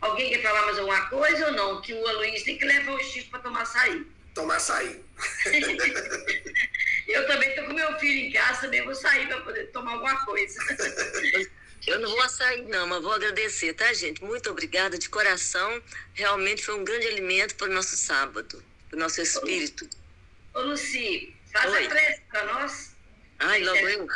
[0.00, 1.82] Alguém quer falar mais alguma coisa ou não?
[1.82, 4.06] Que o Aloysio tem que levar o Chico para tomar açaí.
[4.34, 5.02] Tomar açaí.
[7.08, 10.24] eu também estou com meu filho em casa, também vou sair para poder tomar alguma
[10.24, 10.58] coisa.
[11.86, 14.22] Eu não vou sair, não, mas vou agradecer, tá, gente?
[14.22, 15.82] Muito obrigada de coração.
[16.12, 19.88] Realmente foi um grande alimento para o nosso sábado, para o nosso espírito.
[20.54, 21.86] Ô, Luci, faz Oi.
[21.86, 22.94] a prece para nós.
[23.38, 24.06] Ai, logo eu.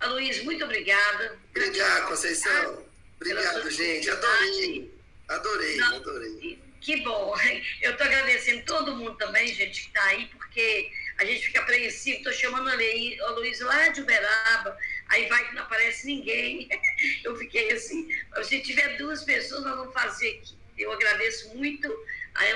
[0.00, 1.38] Aloysio, muito obrigada.
[1.50, 2.87] Obrigado, Conceição.
[3.20, 4.08] Obrigado, gente.
[4.10, 4.98] Adorei.
[5.28, 6.58] Adorei, Não, adorei.
[6.80, 7.34] Que bom.
[7.82, 12.18] Eu estou agradecendo todo mundo também, gente, que está aí, porque a gente fica apreensivo.
[12.18, 16.68] Estou chamando a Luiz lá de Uberaba, aí vai que não aparece ninguém.
[17.24, 18.08] Eu fiquei assim.
[18.44, 20.56] Se tiver duas pessoas, nós vamos fazer aqui.
[20.78, 21.88] Eu agradeço muito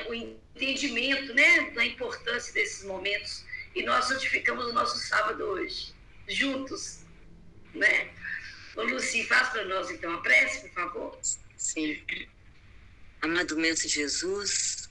[0.07, 3.45] o entendimento né, da importância desses momentos
[3.75, 5.93] e nós santificamos o nosso sábado hoje,
[6.29, 7.01] juntos,
[7.75, 8.11] né?
[8.77, 11.19] Ô, Luci, faz para nós então a prece, por favor.
[11.57, 12.03] Sim.
[13.21, 14.89] Amado Mestre Jesus,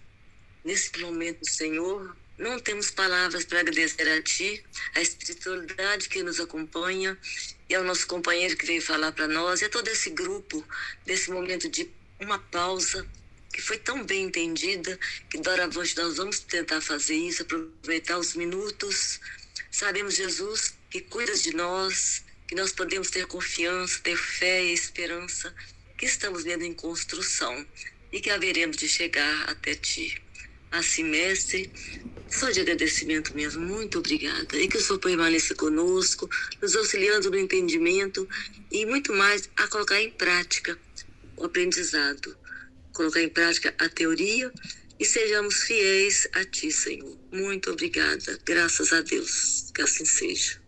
[0.64, 4.64] nesse momento, Senhor, não temos palavras para agradecer a Ti,
[4.96, 7.18] a espiritualidade que nos acompanha
[7.70, 10.66] e ao nosso companheiro que veio falar para nós, e a todo esse grupo,
[11.06, 13.08] nesse momento de uma pausa,
[13.54, 14.98] que foi tão bem entendida
[15.30, 19.20] que doravante nós vamos tentar fazer isso, aproveitar os minutos.
[19.70, 25.56] Sabemos, Jesus, que cuidas de nós, que nós podemos ter confiança, ter fé e esperança,
[25.98, 27.66] que estamos vendo em construção
[28.12, 30.22] e que haveremos de chegar até Ti.
[30.70, 31.72] Assim, mestre,
[32.30, 34.58] só de agradecimento mesmo, muito obrigada.
[34.58, 36.30] E que o Senhor permaneça conosco,
[36.62, 38.28] nos auxiliando no entendimento
[38.70, 40.78] e muito mais a colocar em prática
[41.38, 42.38] o aprendizado
[42.92, 44.52] colocar em prática a teoria
[45.00, 47.18] e sejamos fiéis a Ti, Senhor.
[47.32, 48.38] Muito obrigada.
[48.44, 49.72] Graças a Deus.
[49.74, 50.61] Que assim seja.